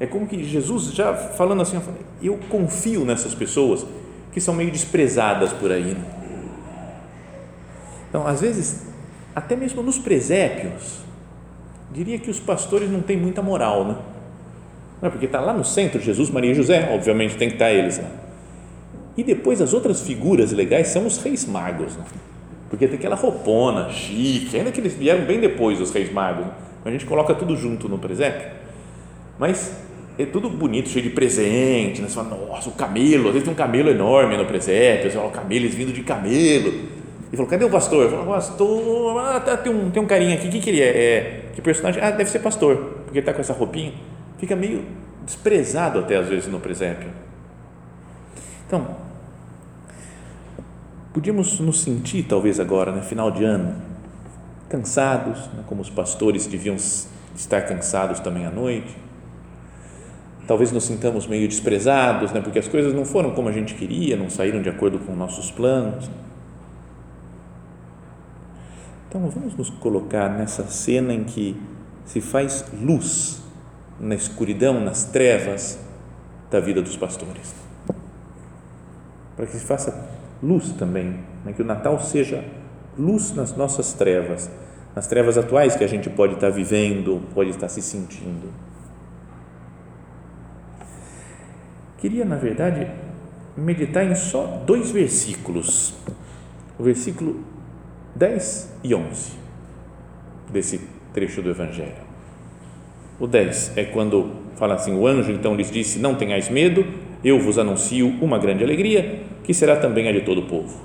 É 0.00 0.06
como 0.06 0.26
que 0.26 0.42
Jesus 0.42 0.92
já 0.92 1.14
falando 1.14 1.62
assim, 1.62 1.80
eu 2.20 2.38
confio 2.48 3.04
nessas 3.04 3.34
pessoas 3.34 3.86
que 4.32 4.40
são 4.40 4.54
meio 4.54 4.70
desprezadas 4.70 5.52
por 5.52 5.70
aí. 5.70 5.94
Né? 5.94 6.04
Então, 8.08 8.26
às 8.26 8.40
vezes, 8.40 8.86
até 9.34 9.54
mesmo 9.54 9.82
nos 9.82 9.98
presépios, 9.98 10.98
diria 11.92 12.18
que 12.18 12.30
os 12.30 12.40
pastores 12.40 12.90
não 12.90 13.00
têm 13.00 13.16
muita 13.16 13.42
moral, 13.42 13.84
né? 13.84 13.96
Não 15.00 15.08
é 15.08 15.10
porque 15.10 15.26
está 15.26 15.40
lá 15.40 15.52
no 15.52 15.64
centro 15.64 16.00
Jesus, 16.00 16.30
Maria 16.30 16.52
e 16.52 16.54
José, 16.54 16.90
obviamente 16.92 17.36
tem 17.36 17.48
que 17.48 17.54
estar 17.54 17.66
tá 17.66 17.72
eles 17.72 17.98
lá. 17.98 18.10
E 19.16 19.22
depois 19.22 19.60
as 19.60 19.72
outras 19.74 20.00
figuras 20.00 20.52
legais 20.52 20.88
são 20.88 21.06
os 21.06 21.18
reis 21.18 21.44
magos, 21.46 21.96
né? 21.96 22.04
Porque 22.72 22.88
tem 22.88 22.96
aquela 22.96 23.16
roupona 23.16 23.90
chique, 23.90 24.56
ainda 24.56 24.72
que 24.72 24.80
eles 24.80 24.94
vieram 24.94 25.26
bem 25.26 25.38
depois, 25.38 25.78
os 25.78 25.90
reis 25.90 26.10
magos. 26.10 26.46
Né? 26.46 26.52
A 26.86 26.90
gente 26.90 27.04
coloca 27.04 27.34
tudo 27.34 27.54
junto 27.54 27.86
no 27.86 27.98
presépio, 27.98 28.50
mas 29.38 29.76
é 30.18 30.24
tudo 30.24 30.48
bonito, 30.48 30.88
cheio 30.88 31.04
de 31.04 31.10
presente. 31.10 32.00
Né? 32.00 32.08
Você 32.08 32.14
fala, 32.14 32.30
nossa, 32.30 32.70
o 32.70 32.72
camelo, 32.72 33.26
às 33.26 33.34
vezes 33.34 33.44
tem 33.44 33.52
um 33.52 33.56
camelo 33.56 33.90
enorme 33.90 34.38
no 34.38 34.46
presépio, 34.46 35.10
você 35.10 35.16
fala, 35.18 35.28
o 35.28 35.30
camelo, 35.30 35.66
eles 35.66 35.74
vindo 35.74 35.92
de 35.92 36.02
camelo 36.02 36.72
e 37.30 37.36
falou, 37.36 37.50
cadê 37.50 37.62
o 37.62 37.68
pastor? 37.68 38.08
Falou, 38.08 38.24
pastor, 38.24 39.18
ah, 39.18 39.38
tá, 39.38 39.54
tem, 39.58 39.70
um, 39.70 39.90
tem 39.90 40.02
um 40.02 40.06
carinha 40.06 40.34
aqui, 40.34 40.48
o 40.48 40.50
que, 40.50 40.60
que 40.60 40.70
ele 40.70 40.80
é? 40.80 40.86
é? 40.86 41.44
Que 41.54 41.60
personagem? 41.60 42.02
Ah, 42.02 42.10
deve 42.10 42.30
ser 42.30 42.38
pastor, 42.38 43.02
porque 43.04 43.18
está 43.18 43.34
com 43.34 43.42
essa 43.42 43.52
roupinha. 43.52 43.92
Fica 44.38 44.56
meio 44.56 44.82
desprezado 45.26 45.98
até 45.98 46.16
às 46.16 46.26
vezes 46.26 46.48
no 46.48 46.58
presépio. 46.58 47.10
Então, 48.66 49.01
podíamos 51.12 51.60
nos 51.60 51.82
sentir 51.82 52.24
talvez 52.24 52.58
agora, 52.58 52.90
né, 52.90 53.02
final 53.02 53.30
de 53.30 53.44
ano, 53.44 53.74
cansados, 54.68 55.38
né, 55.48 55.62
como 55.66 55.82
os 55.82 55.90
pastores 55.90 56.46
deviam 56.46 56.76
estar 57.36 57.62
cansados 57.62 58.20
também 58.20 58.46
à 58.46 58.50
noite. 58.50 58.96
Talvez 60.46 60.72
nos 60.72 60.84
sintamos 60.84 61.26
meio 61.26 61.46
desprezados, 61.46 62.32
né, 62.32 62.40
porque 62.40 62.58
as 62.58 62.66
coisas 62.66 62.94
não 62.94 63.04
foram 63.04 63.32
como 63.32 63.48
a 63.48 63.52
gente 63.52 63.74
queria, 63.74 64.16
não 64.16 64.30
saíram 64.30 64.62
de 64.62 64.68
acordo 64.68 64.98
com 64.98 65.14
nossos 65.14 65.50
planos. 65.50 66.10
Então 69.08 69.28
vamos 69.28 69.54
nos 69.54 69.68
colocar 69.68 70.30
nessa 70.30 70.64
cena 70.64 71.12
em 71.12 71.24
que 71.24 71.60
se 72.06 72.20
faz 72.20 72.64
luz 72.72 73.42
na 74.00 74.14
escuridão, 74.14 74.80
nas 74.80 75.04
trevas 75.04 75.78
da 76.50 76.58
vida 76.58 76.80
dos 76.80 76.96
pastores. 76.96 77.54
Para 79.36 79.46
que 79.46 79.56
se 79.56 79.64
faça 79.64 80.21
luz 80.42 80.72
também, 80.72 81.20
né? 81.44 81.52
que 81.52 81.62
o 81.62 81.64
Natal 81.64 82.00
seja 82.00 82.44
luz 82.98 83.34
nas 83.34 83.56
nossas 83.56 83.92
trevas, 83.92 84.50
nas 84.94 85.06
trevas 85.06 85.38
atuais 85.38 85.76
que 85.76 85.84
a 85.84 85.86
gente 85.86 86.10
pode 86.10 86.34
estar 86.34 86.50
vivendo, 86.50 87.22
pode 87.34 87.50
estar 87.50 87.68
se 87.68 87.80
sentindo. 87.80 88.52
Queria, 91.98 92.24
na 92.24 92.36
verdade, 92.36 92.90
meditar 93.56 94.04
em 94.04 94.14
só 94.14 94.62
dois 94.66 94.90
versículos. 94.90 95.94
O 96.78 96.82
versículo 96.82 97.44
10 98.16 98.72
e 98.82 98.94
11 98.94 99.32
desse 100.50 100.80
trecho 101.14 101.40
do 101.40 101.50
Evangelho. 101.50 102.12
O 103.20 103.26
10 103.26 103.76
é 103.76 103.84
quando 103.84 104.32
fala 104.56 104.74
assim: 104.74 104.94
O 104.94 105.06
anjo 105.06 105.30
então 105.30 105.54
lhes 105.54 105.70
disse: 105.70 105.98
Não 105.98 106.14
tenhais 106.14 106.48
medo, 106.48 106.84
eu 107.24 107.40
vos 107.40 107.58
anuncio 107.58 108.08
uma 108.20 108.38
grande 108.38 108.64
alegria, 108.64 109.22
que 109.44 109.54
será 109.54 109.76
também 109.76 110.08
a 110.08 110.12
de 110.12 110.22
todo 110.22 110.40
o 110.40 110.46
povo. 110.46 110.80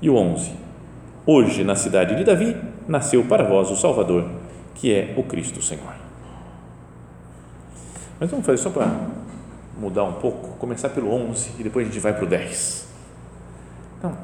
E 0.00 0.10
o 0.10 0.16
11: 0.16 0.52
Hoje, 1.26 1.64
na 1.64 1.74
cidade 1.74 2.16
de 2.16 2.24
Davi, 2.24 2.56
nasceu 2.88 3.24
para 3.24 3.44
vós 3.44 3.70
o 3.70 3.76
Salvador, 3.76 4.28
que 4.74 4.92
é 4.92 5.14
o 5.16 5.22
Cristo 5.22 5.62
Senhor. 5.62 5.94
Mas 8.18 8.30
vamos 8.30 8.46
fazer 8.46 8.58
só 8.58 8.70
para 8.70 8.90
mudar 9.78 10.04
um 10.04 10.14
pouco, 10.14 10.56
começar 10.58 10.88
pelo 10.90 11.12
11 11.12 11.50
e 11.58 11.62
depois 11.62 11.86
a 11.86 11.90
gente 11.90 12.00
vai 12.00 12.12
para 12.12 12.24
o 12.24 12.28
10. 12.28 12.88
Então, 13.98 14.16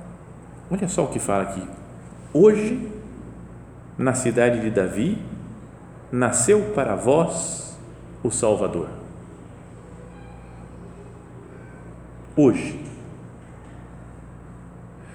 Olha 0.70 0.88
só 0.88 1.04
o 1.04 1.08
que 1.08 1.18
fala 1.18 1.42
aqui. 1.42 1.62
Hoje, 2.32 2.88
na 3.98 4.14
cidade 4.14 4.60
de 4.60 4.70
Davi, 4.70 5.18
nasceu 6.12 6.72
para 6.74 6.94
vós 6.94 7.76
o 8.22 8.30
Salvador. 8.30 8.88
Hoje. 12.36 12.80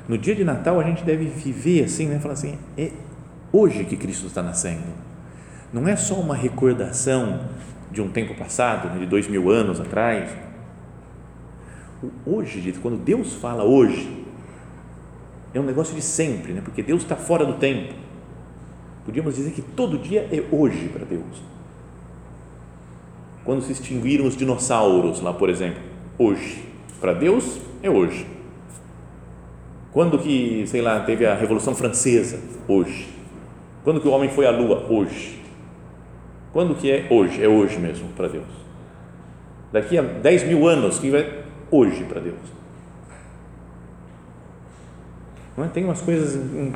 No 0.07 0.17
dia 0.17 0.35
de 0.35 0.43
Natal 0.43 0.79
a 0.79 0.83
gente 0.83 1.03
deve 1.03 1.25
viver 1.25 1.85
assim, 1.85 2.07
né? 2.07 2.19
Falar 2.19 2.33
assim, 2.33 2.57
é 2.77 2.91
hoje 3.51 3.85
que 3.85 3.97
Cristo 3.97 4.27
está 4.27 4.43
nascendo. 4.43 4.83
Não 5.73 5.87
é 5.87 5.95
só 5.95 6.15
uma 6.15 6.35
recordação 6.35 7.39
de 7.91 8.01
um 8.01 8.09
tempo 8.09 8.35
passado, 8.35 8.89
né, 8.89 8.99
de 8.99 9.05
dois 9.05 9.27
mil 9.27 9.49
anos 9.49 9.79
atrás. 9.79 10.29
Hoje, 12.25 12.73
quando 12.81 12.97
Deus 12.97 13.33
fala 13.33 13.63
hoje, 13.63 14.25
é 15.53 15.59
um 15.59 15.63
negócio 15.63 15.95
de 15.95 16.01
sempre, 16.01 16.53
né? 16.53 16.61
porque 16.63 16.83
Deus 16.83 17.01
está 17.01 17.15
fora 17.15 17.45
do 17.45 17.53
tempo. 17.53 17.93
Podíamos 19.05 19.35
dizer 19.35 19.51
que 19.51 19.61
todo 19.61 19.97
dia 19.97 20.27
é 20.31 20.43
hoje 20.51 20.89
para 20.89 21.05
Deus. 21.05 21.41
Quando 23.43 23.61
se 23.61 23.71
extinguiram 23.71 24.25
os 24.25 24.35
dinossauros 24.35 25.21
lá, 25.21 25.31
por 25.31 25.49
exemplo, 25.49 25.81
hoje. 26.17 26.74
Para 26.99 27.13
Deus 27.13 27.59
é 27.81 27.89
hoje. 27.89 28.25
Quando 29.91 30.19
que, 30.19 30.65
sei 30.67 30.81
lá, 30.81 30.99
teve 31.01 31.25
a 31.25 31.35
Revolução 31.35 31.73
Francesa? 31.73 32.39
Hoje. 32.67 33.07
Quando 33.83 34.01
que 34.01 34.07
o 34.07 34.11
homem 34.11 34.29
foi 34.29 34.45
à 34.45 34.51
Lua? 34.51 34.85
Hoje. 34.89 35.41
Quando 36.51 36.75
que 36.75 36.91
é 36.91 37.07
hoje? 37.09 37.43
É 37.43 37.47
hoje 37.47 37.79
mesmo 37.79 38.09
para 38.09 38.27
Deus. 38.27 38.45
Daqui 39.71 39.97
a 39.97 40.01
10 40.01 40.43
mil 40.47 40.67
anos, 40.67 40.99
que 40.99 41.09
vai 41.09 41.43
hoje 41.69 42.03
para 42.05 42.21
Deus. 42.21 42.55
É? 45.57 45.67
Tem 45.67 45.85
umas 45.85 46.01
coisas 46.01 46.35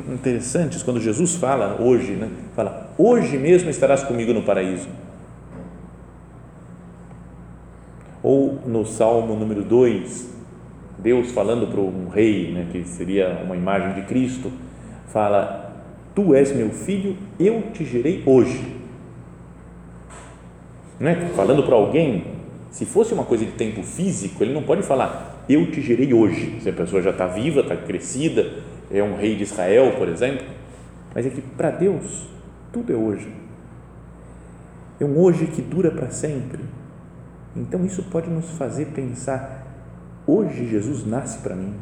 interessantes 0.10 0.82
quando 0.84 1.02
Jesus 1.02 1.36
fala 1.36 1.82
hoje, 1.82 2.14
né? 2.14 2.30
fala, 2.56 2.94
hoje 2.98 3.38
mesmo 3.38 3.70
estarás 3.70 4.04
comigo 4.04 4.34
no 4.34 4.44
paraíso. 4.44 4.88
Ou 8.22 8.60
no 8.66 8.86
Salmo 8.86 9.36
número 9.36 9.64
2, 9.64 10.30
Deus 10.98 11.32
falando 11.32 11.68
para 11.68 11.80
um 11.80 12.10
rei, 12.10 12.52
né, 12.52 12.68
que 12.72 12.84
seria 12.84 13.42
uma 13.44 13.56
imagem 13.56 13.94
de 13.94 14.02
Cristo, 14.08 14.52
fala: 15.08 15.74
Tu 16.14 16.34
és 16.36 16.52
meu 16.54 16.70
filho, 16.70 17.16
eu 17.40 17.64
te 17.74 17.86
gerei 17.86 18.22
hoje. 18.26 18.76
Não 21.00 21.10
é? 21.10 21.16
Falando 21.30 21.64
para 21.64 21.76
alguém, 21.76 22.26
se 22.72 22.86
fosse 22.86 23.14
uma 23.14 23.24
coisa 23.24 23.46
de 23.46 23.52
tempo 23.54 23.82
físico, 23.82 24.44
ele 24.44 24.54
não 24.54 24.64
pode 24.64 24.84
falar: 24.84 25.46
Eu 25.48 25.72
te 25.72 25.82
gerei 25.82 26.14
hoje. 26.14 26.60
Se 26.62 26.70
a 26.70 26.74
pessoa 26.74 27.02
já 27.02 27.12
está 27.12 27.26
viva, 27.28 27.62
está 27.62 27.78
crescida, 27.78 28.52
é 28.92 29.02
um 29.02 29.16
rei 29.16 29.36
de 29.36 29.44
Israel, 29.44 29.94
por 29.98 30.10
exemplo. 30.10 30.46
Mas 31.16 31.26
é 31.26 31.30
que 31.30 31.42
para 31.42 31.72
Deus, 31.72 32.28
tudo 32.74 32.92
é 32.92 32.96
hoje. 32.96 33.30
É 35.00 35.06
um 35.06 35.18
hoje 35.18 35.48
que 35.48 35.62
dura 35.62 35.90
para 35.90 36.10
sempre. 36.10 36.60
Então 37.60 37.86
isso 37.86 38.04
pode 38.04 38.30
nos 38.30 38.50
fazer 38.52 38.86
pensar: 38.88 39.68
hoje 40.26 40.68
Jesus 40.68 41.06
nasce 41.06 41.40
para 41.40 41.56
mim. 41.56 41.76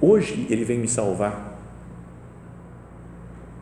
Hoje 0.00 0.46
ele 0.48 0.64
vem 0.64 0.78
me 0.78 0.88
salvar. 0.88 1.52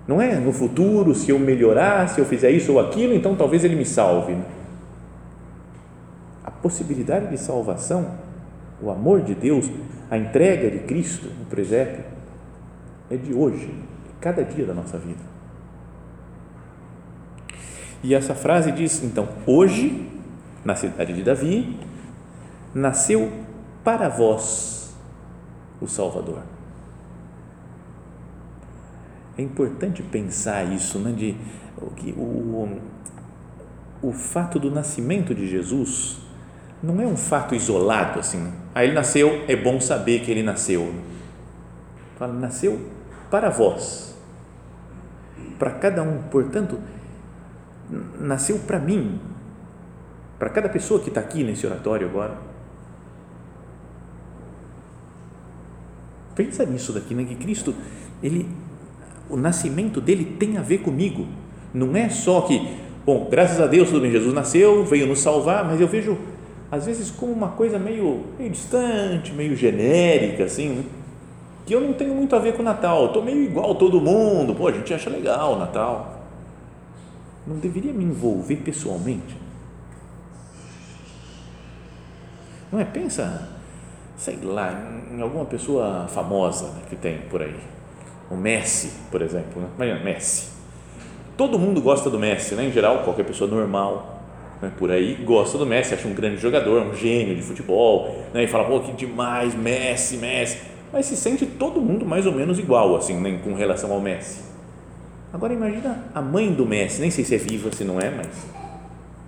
Não 0.07 0.21
é 0.21 0.35
no 0.35 0.53
futuro, 0.53 1.15
se 1.15 1.31
eu 1.31 1.39
melhorar, 1.39 2.09
se 2.09 2.21
eu 2.21 2.27
fizer 2.27 2.51
isso 2.51 2.73
ou 2.73 2.81
aquilo, 2.81 3.15
então 3.15 3.35
talvez 3.35 3.65
ele 3.65 3.77
me 3.77 3.87
salve. 3.87 4.37
A 6.45 6.51
possibilidade 6.51 7.29
de 7.29 7.39
salvação, 7.39 8.11
o 8.83 8.91
amor 8.91 9.23
de 9.23 9.35
Deus, 9.35 9.71
a 10.11 10.19
entrega 10.19 10.71
de 10.71 10.81
Cristo 10.81 11.29
no 11.39 11.47
presépio, 11.47 12.05
é 13.09 13.17
de 13.17 13.33
hoje, 13.33 13.73
cada 14.21 14.45
dia 14.45 14.67
da 14.67 14.75
nossa 14.75 14.99
vida. 14.99 15.33
E 18.03 18.15
essa 18.15 18.35
frase 18.35 18.73
diz, 18.73 19.03
então, 19.05 19.29
hoje, 19.47 20.12
na 20.65 20.75
cidade 20.75 21.13
de 21.13 21.23
Davi, 21.23 21.79
nasceu 22.75 23.31
para 23.83 24.09
vós 24.09 24.95
o 25.81 25.89
Salvador. 25.89 26.43
É 29.37 29.43
importante 29.43 30.03
pensar 30.03 30.65
isso, 30.73 30.99
né, 30.99 31.13
de 31.13 31.37
o, 32.17 32.21
o, 32.21 32.81
o 34.03 34.13
fato 34.13 34.59
do 34.59 34.71
nascimento 34.71 35.35
de 35.35 35.49
Jesus 35.49 36.19
não 36.83 37.01
é 37.01 37.07
um 37.07 37.17
fato 37.17 37.55
isolado 37.55 38.19
assim. 38.19 38.53
Ah, 38.75 38.85
ele 38.85 38.93
nasceu, 38.93 39.45
é 39.49 39.55
bom 39.55 39.81
saber 39.81 40.21
que 40.21 40.31
ele 40.31 40.43
nasceu. 40.43 40.93
Fala, 42.17 42.33
nasceu 42.33 42.81
para 43.31 43.49
vós, 43.49 44.17
para 45.59 45.71
cada 45.71 46.03
um. 46.03 46.23
Portanto, 46.25 46.79
nasceu 48.21 48.59
para 48.59 48.79
mim, 48.79 49.21
para 50.43 50.51
cada 50.51 50.69
pessoa 50.69 50.99
que 50.99 51.09
está 51.09 51.21
aqui 51.21 51.45
nesse 51.45 51.65
oratório 51.65 52.05
agora. 52.05 52.37
Pensa 56.35 56.67
nisso 56.67 56.93
daqui, 56.93 57.15
né? 57.15 57.23
Que 57.23 57.37
Cristo, 57.37 57.73
ele, 58.21 58.49
o 59.31 59.37
nascimento 59.37 60.01
dele 60.01 60.25
tem 60.25 60.59
a 60.59 60.61
ver 60.61 60.79
comigo. 60.79 61.29
Não 61.73 61.95
é 61.95 62.09
só 62.09 62.41
que, 62.41 62.77
bom, 63.07 63.29
graças 63.31 63.61
a 63.61 63.69
Deus, 63.69 63.91
tudo 63.91 64.01
bem, 64.01 64.11
Jesus 64.11 64.35
nasceu, 64.35 64.85
veio 64.85 65.07
nos 65.07 65.21
salvar, 65.21 65.65
mas 65.65 65.81
eu 65.81 65.87
vejo 65.87 66.19
às 66.73 66.87
vezes 66.87 67.09
como 67.09 67.31
uma 67.31 67.51
coisa 67.51 67.79
meio, 67.79 68.25
meio 68.37 68.51
distante, 68.51 69.33
meio 69.33 69.55
genérica, 69.55 70.43
assim, 70.43 70.85
que 71.65 71.73
eu 71.73 71.81
não 71.81 71.93
tenho 71.93 72.17
muito 72.17 72.35
a 72.35 72.41
ver 72.41 72.55
com 72.55 72.63
o 72.63 72.65
Natal. 72.65 73.07
Estou 73.07 73.23
meio 73.23 73.45
igual 73.45 73.77
todo 73.77 74.01
mundo. 74.01 74.57
Pô, 74.57 74.67
a 74.67 74.73
gente 74.73 74.93
acha 74.93 75.09
legal 75.09 75.55
o 75.55 75.59
Natal 75.61 76.19
não 77.47 77.57
deveria 77.57 77.93
me 77.93 78.05
envolver 78.05 78.57
pessoalmente? 78.57 79.42
Não 82.73 82.81
é? 82.81 82.85
Pensa, 82.85 83.49
sei 84.17 84.39
lá, 84.43 84.75
em 85.13 85.21
alguma 85.21 85.45
pessoa 85.45 86.07
famosa 86.09 86.69
né, 86.69 86.83
que 86.89 86.97
tem 86.97 87.19
por 87.31 87.43
aí. 87.43 87.55
O 88.31 88.37
Messi, 88.37 88.93
por 89.11 89.21
exemplo. 89.21 89.61
Né? 89.61 89.69
Imagina, 89.77 90.01
Messi. 90.03 90.51
Todo 91.37 91.59
mundo 91.59 91.83
gosta 91.83 92.09
do 92.09 92.19
Messi, 92.19 92.55
né? 92.55 92.65
em 92.65 92.73
geral, 92.73 93.03
qualquer 93.05 93.25
pessoa 93.25 93.51
normal 93.51 94.23
né, 94.63 94.73
por 94.79 94.91
aí 94.91 95.15
gosta 95.25 95.59
do 95.59 95.67
Messi, 95.67 95.93
acha 95.93 96.09
um 96.09 96.15
grande 96.15 96.39
jogador, 96.39 96.81
um 96.83 96.95
gênio 96.95 97.35
de 97.37 97.43
futebol, 97.43 98.25
né? 98.33 98.45
e 98.45 98.47
fala, 98.47 98.65
pô, 98.65 98.81
que 98.81 98.93
demais, 98.93 99.55
Messi, 99.55 100.17
Messi. 100.17 100.59
Mas 100.93 101.07
se 101.07 101.17
sente 101.17 101.45
todo 101.45 101.81
mundo 101.81 102.07
mais 102.07 102.27
ou 102.27 102.33
menos 102.33 102.59
igual, 102.59 102.97
assim, 102.97 103.19
né, 103.19 103.41
com 103.43 103.55
relação 103.55 103.91
ao 103.93 104.01
Messi 104.01 104.53
Agora 105.33 105.55
imagina 105.55 106.05
a 106.15 106.21
mãe 106.21 106.53
do 106.53 106.67
Messi, 106.67 107.01
nem 107.01 107.11
sei 107.11 107.25
se 107.25 107.35
é 107.35 107.39
viva, 107.39 107.73
se 107.73 107.85
não 107.85 107.99
é, 107.99 108.11
mas 108.11 108.29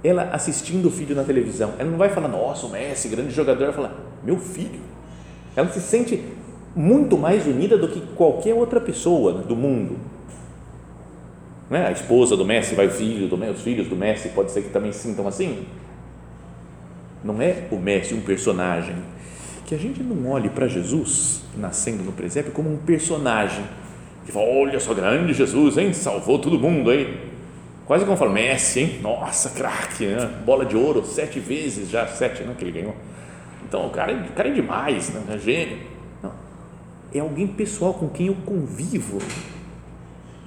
ela 0.05 0.31
assistindo 0.33 0.87
o 0.87 0.91
filho 0.91 1.17
na 1.17 1.25
televisão, 1.25 1.73
ela 1.79 1.91
não 1.91 1.97
vai 1.97 2.11
falar, 2.11 2.29
nossa, 2.29 2.67
o 2.67 2.71
Messi, 2.71 3.09
grande 3.09 3.33
jogador, 3.33 3.65
ela 3.65 3.73
fala, 3.73 3.97
meu 4.23 4.37
filho. 4.37 4.81
Ela 5.57 5.69
se 5.69 5.81
sente 5.81 6.23
muito 6.77 7.17
mais 7.17 7.47
unida 7.47 7.79
do 7.79 7.89
que 7.89 8.01
qualquer 8.15 8.55
outra 8.55 8.81
pessoa 8.81 9.33
do 9.33 9.57
mundo. 9.57 9.97
Não 11.71 11.79
é? 11.79 11.87
A 11.87 11.93
esposa 11.93 12.37
do 12.37 12.45
Messi 12.45 12.75
vai 12.75 12.91
filho 12.91 13.29
do 13.29 13.37
os 13.51 13.63
filhos 13.63 13.89
do 13.89 13.97
Messi 13.97 14.29
pode 14.29 14.51
ser 14.51 14.63
que 14.63 14.69
também 14.69 14.93
sintam 14.93 15.27
assim. 15.27 15.65
Não 17.23 17.41
é 17.41 17.67
o 17.71 17.77
Messi 17.77 18.13
um 18.13 18.21
personagem. 18.21 18.97
Que 19.65 19.75
a 19.75 19.79
gente 19.79 20.03
não 20.03 20.31
olhe 20.31 20.51
para 20.51 20.69
Jesus 20.69 21.43
nascendo 21.57 22.03
no 22.03 22.13
presépio 22.13 22.53
como 22.53 22.71
um 22.71 22.77
personagem 22.77 23.65
que 24.27 24.33
fala, 24.33 24.47
olha 24.47 24.79
só, 24.81 24.93
grande 24.93 25.33
Jesus, 25.33 25.79
hein? 25.79 25.93
Salvou 25.93 26.39
todo 26.39 26.59
mundo 26.59 26.91
aí. 26.91 27.34
Quase 27.87 28.05
como 28.05 28.17
fala, 28.17 28.33
Messi, 28.33 28.81
hein? 28.81 29.01
Nossa, 29.03 29.51
craque, 29.51 30.07
né? 30.07 30.27
bola 30.45 30.65
de 30.65 30.77
ouro, 30.77 31.05
sete 31.05 31.39
vezes 31.39 31.91
já, 31.91 32.07
sete, 32.07 32.43
né? 32.43 32.55
Que 32.57 32.65
ele 32.65 32.73
ganhou. 32.73 32.97
Então, 33.67 33.87
o 33.87 33.91
cara, 33.91 34.15
o 34.15 34.33
cara 34.33 34.49
é 34.49 34.53
demais, 34.53 35.11
né? 35.11 35.23
É 35.35 35.39
gênio. 35.39 35.79
Não. 36.23 36.33
É 37.13 37.21
alguém 37.21 37.47
pessoal 37.47 37.93
com 37.93 38.09
quem 38.09 38.29
eu 38.29 38.37
convivo. 38.47 39.19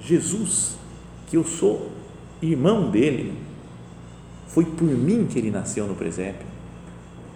Jesus, 0.00 0.76
que 1.28 1.36
eu 1.36 1.44
sou 1.44 1.92
irmão 2.42 2.90
dele, 2.90 3.38
foi 4.48 4.64
por 4.64 4.88
mim 4.88 5.26
que 5.30 5.38
ele 5.38 5.50
nasceu 5.50 5.86
no 5.86 5.94
presépio. 5.94 6.46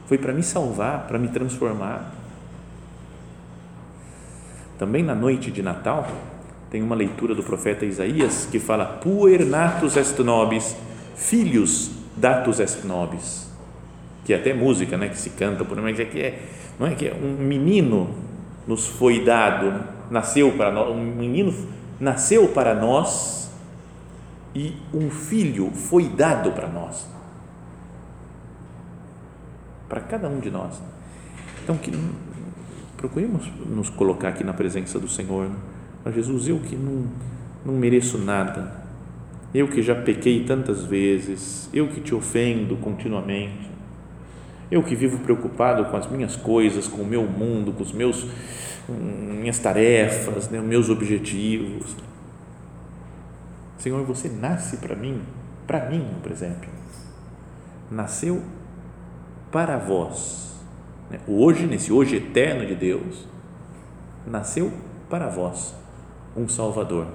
Foi 0.06 0.18
para 0.18 0.32
me 0.32 0.42
salvar, 0.42 1.06
para 1.06 1.18
me 1.18 1.28
transformar. 1.28 2.12
Também 4.78 5.02
na 5.04 5.14
noite 5.14 5.50
de 5.50 5.62
Natal, 5.62 6.08
tem 6.72 6.82
uma 6.82 6.94
leitura 6.94 7.34
do 7.34 7.42
profeta 7.42 7.84
Isaías 7.84 8.48
que 8.50 8.58
fala 8.58 8.86
puer 8.86 9.44
natus 9.44 9.94
est 9.94 10.18
nobis, 10.20 10.74
filhos 11.14 11.90
datus 12.16 12.60
est 12.60 12.82
nobis, 12.84 13.46
que 14.24 14.32
é 14.32 14.36
até 14.36 14.54
música, 14.54 14.96
né, 14.96 15.10
que 15.10 15.18
se 15.18 15.28
canta 15.30 15.66
por 15.66 15.78
mas 15.82 16.00
é 16.00 16.06
que 16.06 16.18
é, 16.18 16.42
não 16.80 16.86
é 16.86 16.94
que 16.94 17.08
é 17.08 17.12
um 17.12 17.44
menino 17.44 18.14
nos 18.66 18.86
foi 18.86 19.22
dado, 19.22 19.84
nasceu 20.10 20.52
para 20.52 20.72
nós, 20.72 20.88
um 20.88 20.98
menino 20.98 21.54
nasceu 22.00 22.48
para 22.48 22.74
nós 22.74 23.50
e 24.54 24.74
um 24.94 25.10
filho 25.10 25.70
foi 25.72 26.08
dado 26.08 26.52
para 26.52 26.68
nós. 26.68 27.06
Para 29.90 30.00
cada 30.00 30.26
um 30.26 30.40
de 30.40 30.50
nós. 30.50 30.80
Então 31.62 31.76
que 31.76 31.92
procuremos 32.96 33.46
nos 33.66 33.90
colocar 33.90 34.28
aqui 34.28 34.42
na 34.42 34.54
presença 34.54 34.98
do 34.98 35.06
Senhor. 35.06 35.50
Né? 35.50 35.71
Mas 36.04 36.14
Jesus, 36.14 36.48
eu 36.48 36.58
que 36.58 36.74
não, 36.74 37.06
não 37.64 37.74
mereço 37.74 38.18
nada, 38.18 38.82
eu 39.54 39.68
que 39.68 39.82
já 39.82 39.94
pequei 39.94 40.44
tantas 40.44 40.84
vezes, 40.84 41.68
eu 41.72 41.88
que 41.88 42.00
te 42.00 42.14
ofendo 42.14 42.76
continuamente, 42.76 43.70
eu 44.70 44.82
que 44.82 44.96
vivo 44.96 45.18
preocupado 45.18 45.84
com 45.84 45.96
as 45.96 46.10
minhas 46.10 46.34
coisas, 46.34 46.88
com 46.88 47.02
o 47.02 47.06
meu 47.06 47.24
mundo, 47.24 47.72
com 47.72 47.82
os 47.82 47.92
meus 47.92 48.26
minhas 48.88 49.60
tarefas, 49.60 50.48
né, 50.48 50.60
meus 50.60 50.88
objetivos. 50.88 51.94
Senhor, 53.78 54.04
você 54.04 54.28
nasce 54.28 54.78
para 54.78 54.96
mim, 54.96 55.20
para 55.66 55.88
mim, 55.88 56.04
por 56.20 56.32
exemplo, 56.32 56.68
nasceu 57.90 58.42
para 59.52 59.76
vós. 59.76 60.56
Né? 61.10 61.20
Hoje, 61.28 61.66
nesse 61.66 61.92
hoje 61.92 62.16
eterno 62.16 62.66
de 62.66 62.74
Deus, 62.74 63.28
nasceu 64.26 64.72
para 65.08 65.28
vós 65.28 65.81
um 66.36 66.48
Salvador, 66.48 67.06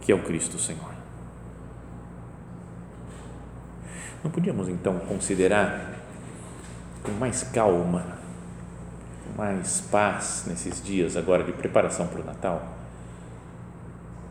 que 0.00 0.12
é 0.12 0.14
o 0.14 0.22
Cristo 0.22 0.58
Senhor. 0.58 0.94
Não 4.22 4.30
podíamos 4.30 4.68
então 4.68 4.98
considerar 5.00 5.94
com 7.02 7.12
mais 7.12 7.42
calma, 7.42 8.04
com 9.24 9.40
mais 9.40 9.80
paz 9.90 10.44
nesses 10.46 10.82
dias 10.82 11.16
agora 11.16 11.44
de 11.44 11.52
preparação 11.52 12.06
para 12.06 12.20
o 12.20 12.24
Natal, 12.24 12.66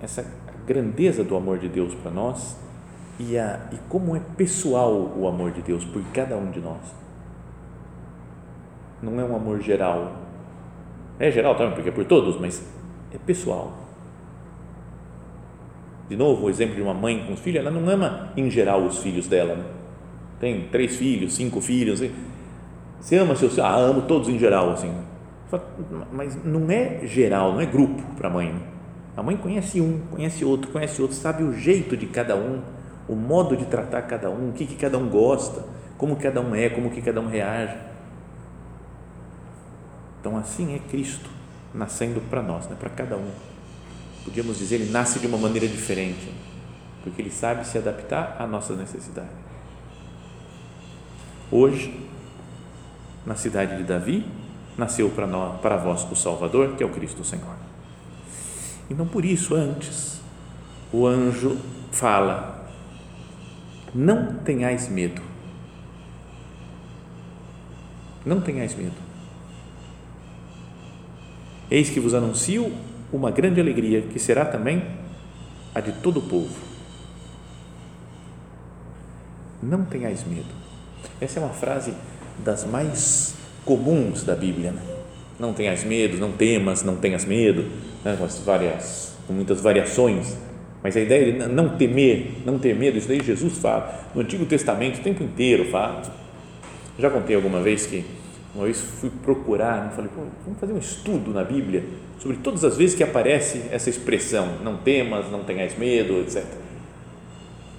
essa 0.01 0.25
grandeza 0.65 1.23
do 1.23 1.35
amor 1.35 1.57
de 1.57 1.69
Deus 1.69 1.93
para 1.95 2.11
nós 2.11 2.57
e, 3.19 3.37
a, 3.37 3.59
e 3.71 3.77
como 3.89 4.15
é 4.15 4.19
pessoal 4.35 4.93
o 4.93 5.27
amor 5.27 5.51
de 5.51 5.61
Deus 5.61 5.85
por 5.85 6.03
cada 6.13 6.35
um 6.35 6.51
de 6.51 6.59
nós. 6.59 6.81
Não 9.01 9.19
é 9.19 9.23
um 9.23 9.35
amor 9.35 9.61
geral. 9.61 10.15
É 11.19 11.31
geral 11.31 11.55
também, 11.55 11.73
porque 11.73 11.89
é 11.89 11.91
por 11.91 12.05
todos, 12.05 12.39
mas 12.39 12.61
é 13.13 13.17
pessoal. 13.17 13.74
De 16.10 16.15
novo, 16.15 16.46
o 16.46 16.50
exemplo 16.50 16.76
de 16.76 16.82
uma 16.82 16.93
mãe 16.93 17.26
com 17.26 17.34
os 17.34 17.39
filhos, 17.39 17.60
ela 17.60 17.72
não 17.72 17.88
ama 17.89 18.32
em 18.38 18.50
geral 18.50 18.84
os 18.84 19.00
filhos 19.00 19.28
dela. 19.28 19.56
Né? 19.56 19.63
Tem 20.39 20.67
três 20.70 20.96
filhos, 20.96 21.36
cinco 21.36 21.60
filhos. 21.60 22.02
Você 23.00 23.17
ama 23.17 23.36
seus 23.36 23.54
filhos? 23.54 23.65
Ah, 23.65 23.76
amo 23.76 24.04
todos 24.04 24.30
em 24.30 24.39
geral, 24.39 24.72
assim. 24.72 24.93
Mas 26.12 26.41
não 26.43 26.70
é 26.72 27.06
geral, 27.06 27.54
não 27.54 27.62
é 27.62 27.65
grupo 27.65 28.02
para 28.15 28.28
a 28.28 28.32
mãe. 28.32 28.56
A 29.15 29.24
mãe 29.24 29.36
conhece 29.36 29.82
um, 29.82 30.00
conhece 30.12 30.46
outro, 30.46 30.72
conhece 30.72 31.02
outro, 31.02 31.17
sabe 31.17 31.43
o 31.43 31.54
jeito 31.54 31.98
de 31.98 32.06
cada 32.06 32.36
um, 32.36 32.62
o 33.08 33.15
modo 33.15 33.58
de 33.58 33.65
tratar 33.65 34.04
cada 34.04 34.30
um, 34.30 34.50
o 34.50 34.54
que, 34.54 34.65
que 34.65 34.76
cada 34.76 34.98
um 34.98 35.10
gosta, 35.10 35.65
como 35.98 36.15
cada 36.17 36.39
um 36.39 36.54
é, 36.54 36.70
como 36.70 36.91
que 36.91 37.02
cada 37.02 37.20
um 37.20 37.28
reage. 37.28 37.76
Então 40.20 40.38
assim 40.38 40.76
é 40.76 40.80
Cristo 40.80 41.37
nascendo 41.73 42.21
para 42.21 42.41
nós, 42.41 42.67
né? 42.67 42.75
para 42.80 42.89
cada 42.89 43.15
um. 43.15 43.32
Podíamos 44.23 44.58
dizer, 44.58 44.75
ele 44.75 44.91
nasce 44.91 45.19
de 45.19 45.27
uma 45.27 45.38
maneira 45.38 45.67
diferente, 45.67 46.32
porque 47.03 47.21
ele 47.21 47.32
sabe 47.32 47.65
se 47.65 47.77
adaptar 47.77 48.36
à 48.39 48.45
nossa 48.45 48.75
necessidade. 48.75 49.30
Hoje, 51.51 52.08
na 53.25 53.36
cidade 53.36 53.77
de 53.77 53.84
Davi, 53.84 54.25
nasceu 54.77 55.10
para 55.10 55.25
nós, 55.25 55.60
para 55.62 55.77
vós 55.77 56.06
o 56.12 56.15
Salvador, 56.15 56.75
que 56.75 56.84
é 56.84 56.86
o 56.86 56.89
Cristo 56.89 57.23
Senhor. 57.23 57.56
Então, 58.89 59.08
por 59.08 59.23
isso, 59.25 59.56
antes, 59.56 60.21
o 60.91 61.06
anjo 61.08 61.58
fala: 61.91 62.69
Não 63.93 64.36
tenhais 64.39 64.88
medo. 64.88 65.21
Não 68.25 68.41
tenhais 68.41 68.75
medo. 68.75 69.07
Eis 71.69 71.89
que 71.89 71.99
vos 71.99 72.13
anuncio 72.13 72.71
uma 73.12 73.32
grande 73.32 73.60
alegria, 73.60 74.01
que 74.01 74.19
será 74.19 74.45
também 74.45 74.84
a 75.73 75.80
de 75.80 75.91
todo 75.93 76.17
o 76.17 76.21
povo. 76.21 76.56
Não 79.62 79.84
tenhais 79.86 80.25
medo. 80.25 80.47
Essa 81.19 81.39
é 81.39 81.43
uma 81.43 81.53
frase 81.53 81.93
das 82.43 82.65
mais 82.65 83.36
comuns 83.65 84.23
da 84.23 84.36
Bíblia. 84.36 84.71
Né? 84.71 84.82
Não 85.39 85.53
tenhas 85.53 85.84
medo, 85.84 86.17
não 86.17 86.32
temas, 86.32 86.84
não 86.84 86.95
tenhas 86.95 87.25
medo, 87.25 87.65
né? 88.03 88.15
com, 88.17 88.27
várias, 88.43 89.15
com 89.25 89.34
muitas 89.34 89.62
variações. 89.62 90.38
Mas 90.84 90.95
a 90.95 91.01
ideia 91.01 91.34
de 91.34 91.47
não 91.47 91.75
temer, 91.77 92.41
não 92.45 92.60
ter 92.60 92.75
medo, 92.75 92.97
isso 92.97 93.08
daí 93.08 93.21
Jesus 93.21 93.58
fala. 93.58 94.10
No 94.13 94.21
Antigo 94.21 94.45
Testamento, 94.45 94.99
o 94.99 95.03
tempo 95.03 95.23
inteiro 95.23 95.65
fala. 95.65 96.03
Já 96.97 97.10
contei 97.10 97.36
alguma 97.36 97.62
vez 97.62 97.86
que 97.86 98.06
uma 98.58 98.65
vez 98.65 98.82
fui 98.82 99.12
procurar, 99.24 99.86
né? 99.86 99.91
falei, 99.96 100.10
vamos 100.43 100.60
fazer 100.60 100.74
um 100.74 100.80
estudo 100.80 101.32
na 101.32 101.43
Bíblia 101.43 101.84
sobre 102.20 102.38
todas 102.38 102.65
as 102.65 102.76
vezes 102.76 102.96
que 102.96 103.04
aparece 103.04 103.65
essa 103.72 103.88
expressão, 103.88 104.56
não 104.63 104.78
temas, 104.78 105.30
não 105.32 105.43
tenhas 105.43 105.78
medo, 105.78 106.22
etc. 106.22 106.43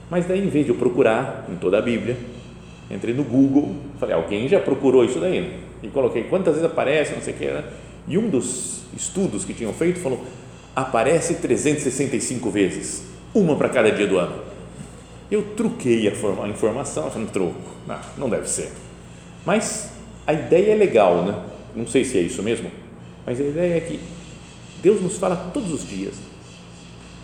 Mas 0.09 0.25
daí, 0.27 0.47
em 0.47 0.49
vez 0.49 0.65
de 0.65 0.71
eu 0.71 0.77
procurar 0.77 1.47
em 1.51 1.57
toda 1.57 1.79
a 1.79 1.83
Bíblia, 1.83 2.17
entrei 2.89 3.13
no 3.13 3.25
Google, 3.25 3.75
falei, 3.99 4.15
alguém 4.15 4.49
já 4.49 4.61
procurou 4.61 5.05
isso 5.05 5.19
daí? 5.19 5.41
Né? 5.41 5.59
E 5.83 5.89
coloquei 5.89 6.23
quantas 6.25 6.55
vezes 6.55 6.71
aparece, 6.71 7.13
não 7.13 7.23
sei 7.23 7.35
o 7.35 7.37
que, 7.37 7.47
né? 7.47 7.65
e 8.07 8.17
um 8.17 8.31
dos 8.31 8.85
estudos 8.97 9.45
que 9.45 9.53
tinham 9.53 9.73
feito 9.73 9.99
falou, 9.99 10.25
aparece 10.77 11.35
365 11.35 12.49
vezes, 12.51 13.03
uma 13.35 13.57
para 13.57 13.69
cada 13.69 13.91
dia 13.91 14.07
do 14.07 14.17
ano. 14.17 14.43
Eu 15.29 15.43
truquei 15.57 16.09
a 16.09 16.49
informação, 16.49 17.11
falei, 17.11 17.27
troco, 17.27 17.57
não, 17.85 17.99
não 18.17 18.31
deve 18.31 18.49
ser. 18.49 18.71
Mas 19.45 19.98
a 20.29 20.35
ideia 20.35 20.73
é 20.73 20.75
legal, 20.75 21.23
né? 21.25 21.35
Não 21.75 21.87
sei 21.87 22.05
se 22.05 22.19
é 22.19 22.21
isso 22.21 22.43
mesmo, 22.43 22.71
mas 23.25 23.41
a 23.41 23.45
ideia 23.45 23.79
é 23.79 23.81
que 23.81 23.99
Deus 24.83 25.01
nos 25.01 25.17
fala 25.17 25.35
todos 25.55 25.73
os 25.73 25.89
dias. 25.89 26.21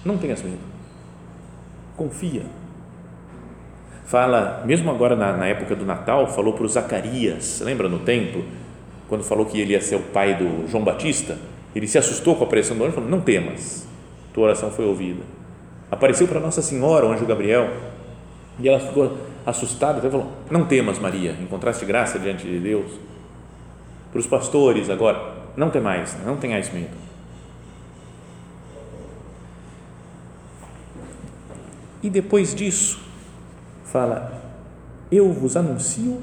Não 0.03 0.17
tenhas 0.17 0.43
medo. 0.43 0.57
Confia. 1.99 2.45
Fala, 4.07 4.63
mesmo 4.65 4.91
agora 4.91 5.15
na, 5.15 5.37
na 5.37 5.47
época 5.47 5.77
do 5.77 5.85
Natal, 5.85 6.27
falou 6.29 6.55
para 6.55 6.65
o 6.65 6.69
Zacarias, 6.69 7.61
lembra 7.63 7.91
no 7.91 7.99
templo, 7.99 8.43
quando 9.07 9.23
falou 9.23 9.45
que 9.45 9.61
ele 9.61 9.75
ia 9.75 9.83
ser 9.83 9.97
o 9.97 10.01
pai 10.01 10.39
do 10.39 10.67
João 10.67 10.83
Batista? 10.83 11.37
Ele 11.77 11.87
se 11.87 11.99
assustou 11.99 12.37
com 12.37 12.45
a 12.45 12.47
aparição 12.47 12.75
do 12.75 12.85
anjo 12.85 12.93
e 12.93 12.95
falou: 12.95 13.11
Não 13.11 13.21
temas, 13.21 13.87
tua 14.33 14.45
oração 14.45 14.71
foi 14.71 14.87
ouvida. 14.87 15.21
Apareceu 15.91 16.27
para 16.27 16.41
Nossa 16.41 16.63
Senhora, 16.63 17.05
o 17.05 17.13
anjo 17.13 17.27
Gabriel, 17.27 17.69
e 18.59 18.67
ela 18.67 18.81
ficou 18.81 19.19
assustada 19.45 20.07
e 20.07 20.11
falou: 20.11 20.31
Não 20.51 20.65
temas, 20.65 20.99
Maria, 20.99 21.33
encontraste 21.41 21.85
graça 21.85 22.19
diante 22.19 22.47
de 22.47 22.59
Deus. 22.59 22.91
Para 24.11 24.21
os 24.21 24.27
pastores 24.27 24.89
agora, 24.89 25.35
não 25.57 25.71
temais, 25.71 26.17
não 26.25 26.37
tenhais 26.37 26.73
medo. 26.73 26.97
E 32.03 32.11
depois 32.11 32.55
disso, 32.55 33.01
fala: 33.85 34.43
Eu 35.11 35.33
vos 35.33 35.57
anuncio 35.57 36.23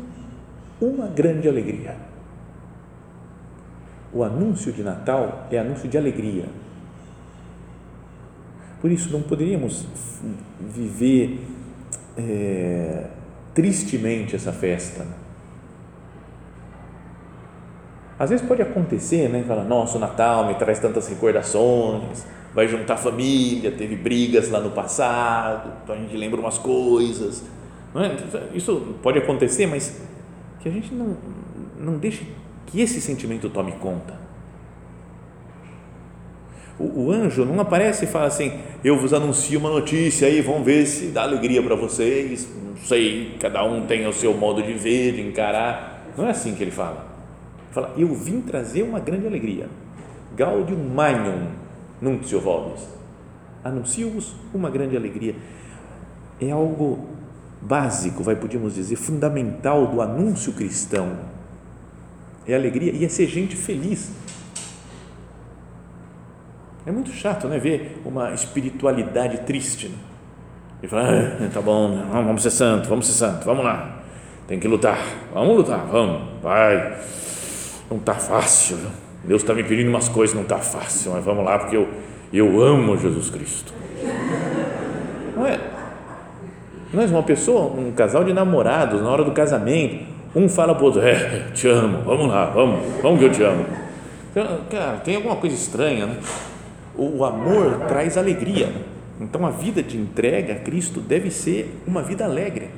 uma 0.80 1.08
grande 1.08 1.48
alegria. 1.48 1.96
O 4.14 4.24
anúncio 4.24 4.74
de 4.74 4.84
Natal 4.84 5.48
é 5.50 5.58
anúncio 5.58 5.88
de 5.88 5.98
alegria. 5.98 6.46
Por 8.82 8.92
isso, 8.92 9.12
não 9.12 9.22
poderíamos 9.22 9.86
viver 10.60 11.40
é, 12.18 13.06
tristemente 13.54 14.36
essa 14.36 14.52
festa. 14.52 15.06
Às 18.18 18.30
vezes 18.30 18.46
pode 18.46 18.62
acontecer, 18.62 19.28
né? 19.30 19.44
Fala, 19.48 19.64
nossa, 19.64 19.98
o 19.98 20.00
Natal 20.00 20.46
me 20.46 20.54
traz 20.56 20.80
tantas 20.80 21.08
recordações, 21.08 22.24
vai 22.54 22.68
juntar 22.68 22.98
família, 22.98 23.72
teve 23.72 23.96
brigas 23.96 24.50
lá 24.50 24.60
no 24.60 24.72
passado, 24.72 25.74
então 25.84 25.96
a 25.96 25.98
gente 25.98 26.16
lembra 26.16 26.40
umas 26.40 26.58
coisas. 26.58 27.44
É? 27.96 28.56
Isso 28.56 28.96
pode 29.02 29.18
acontecer, 29.18 29.66
mas 29.66 30.02
que 30.60 30.70
a 30.70 30.72
gente 30.72 30.94
não, 30.94 31.18
não 31.80 31.98
deixe 31.98 32.28
que 32.68 32.80
esse 32.80 33.02
sentimento 33.02 33.50
tome 33.50 33.72
conta. 33.74 34.21
O, 36.80 37.06
o 37.06 37.12
anjo 37.12 37.46
não 37.46 37.60
aparece 37.60 38.06
e 38.06 38.08
fala 38.08 38.28
assim: 38.28 38.54
Eu 38.84 38.98
vos 38.98 39.14
anuncio 39.14 39.60
uma 39.60 39.70
notícia 39.70 40.28
aí, 40.28 40.42
vamos 40.42 40.64
ver 40.64 40.86
se 40.86 41.08
dá 41.08 41.24
alegria 41.24 41.62
para 41.62 41.76
vocês. 41.76 42.48
Não 42.64 42.78
sei, 42.78 43.38
cada 43.40 43.64
um 43.64 43.86
tem 43.86 44.08
o 44.08 44.14
seu 44.14 44.34
modo 44.34 44.62
de 44.62 44.74
ver, 44.74 45.14
de 45.14 45.22
encarar. 45.22 46.08
Não 46.18 46.26
é 46.26 46.32
assim 46.32 46.56
que 46.56 46.64
ele 46.64 46.72
fala. 46.72 47.08
Ele 47.66 47.74
fala: 47.74 47.94
Eu 47.98 48.14
vim 48.14 48.42
trazer 48.42 48.84
uma 48.84 49.00
grande 49.00 49.28
alegria. 49.28 49.68
Gaudium 50.36 50.90
magnum 50.94 51.48
nuncio 52.02 52.40
vobis. 52.40 52.82
Anuncio-vos 53.64 54.36
uma 54.54 54.70
grande 54.70 54.98
alegria. 54.98 55.36
É 56.40 56.50
algo 56.50 57.08
básico, 57.62 58.24
vai 58.24 58.36
podíamos 58.36 58.74
dizer, 58.74 58.96
fundamental 58.96 59.86
do 59.86 60.02
anúncio 60.02 60.52
cristão. 60.54 61.18
É 62.48 62.56
alegria 62.56 62.92
e 62.92 63.06
é 63.06 63.10
ser 63.10 63.28
gente 63.28 63.56
feliz 63.56 64.10
é 66.86 66.92
muito 66.92 67.12
chato, 67.12 67.48
né? 67.48 67.58
Ver 67.60 68.02
uma 68.04 68.34
espiritualidade 68.34 69.40
triste. 69.40 69.88
Né? 69.88 69.96
E 70.84 70.88
falar, 70.88 71.38
ah, 71.40 71.50
tá 71.54 71.62
bom, 71.62 72.04
vamos 72.12 72.42
ser 72.42 72.50
santo, 72.50 72.90
vamos 72.90 73.06
ser 73.06 73.14
santo, 73.14 73.46
vamos 73.46 73.64
lá. 73.64 74.00
Tem 74.48 74.60
que 74.60 74.68
lutar, 74.68 75.00
vamos 75.34 75.58
lutar, 75.58 75.86
vamos, 75.86 76.22
vai. 76.42 76.98
Não 77.90 78.00
tá 78.00 78.16
fácil. 78.16 78.78
Deus 79.24 79.44
está 79.44 79.54
me 79.54 79.64
pedindo 79.64 79.90
umas 79.90 80.10
coisas, 80.10 80.36
não 80.36 80.44
tá 80.44 80.58
fácil, 80.58 81.12
mas 81.12 81.24
vamos 81.24 81.46
lá 81.46 81.60
porque 81.60 81.78
eu, 81.78 81.88
eu 82.34 82.62
amo 82.62 82.98
Jesus 82.98 83.30
Cristo. 83.30 83.72
Não 85.36 85.46
é? 85.46 85.60
Nós, 86.92 87.12
uma 87.12 87.24
pessoa, 87.24 87.72
um 87.72 87.92
casal 87.92 88.24
de 88.24 88.34
namorados, 88.34 89.02
na 89.02 89.10
hora 89.10 89.24
do 89.24 89.32
casamento, 89.32 90.04
um 90.36 90.50
fala 90.50 90.74
para 90.74 90.84
o 90.84 90.86
outro, 90.88 91.02
é, 91.02 91.52
te 91.54 91.68
amo, 91.68 92.00
vamos 92.04 92.28
lá, 92.28 92.46
vamos, 92.48 92.80
vamos 93.02 93.20
que 93.20 93.26
eu 93.26 93.32
te 93.32 93.44
amo. 93.44 93.66
Então, 94.32 94.62
cara, 94.70 94.98
tem 94.98 95.16
alguma 95.16 95.36
coisa 95.36 95.56
estranha, 95.56 96.08
né? 96.08 96.18
O 96.96 97.24
amor 97.24 97.86
traz 97.88 98.18
alegria. 98.18 98.72
Então 99.20 99.46
a 99.46 99.52
vida 99.52 99.84
de 99.84 99.98
entrega 99.98 100.54
a 100.54 100.60
Cristo 100.60 101.00
deve 101.00 101.30
ser 101.30 101.80
uma 101.86 102.02
vida 102.02 102.26
alegre. 102.26 102.70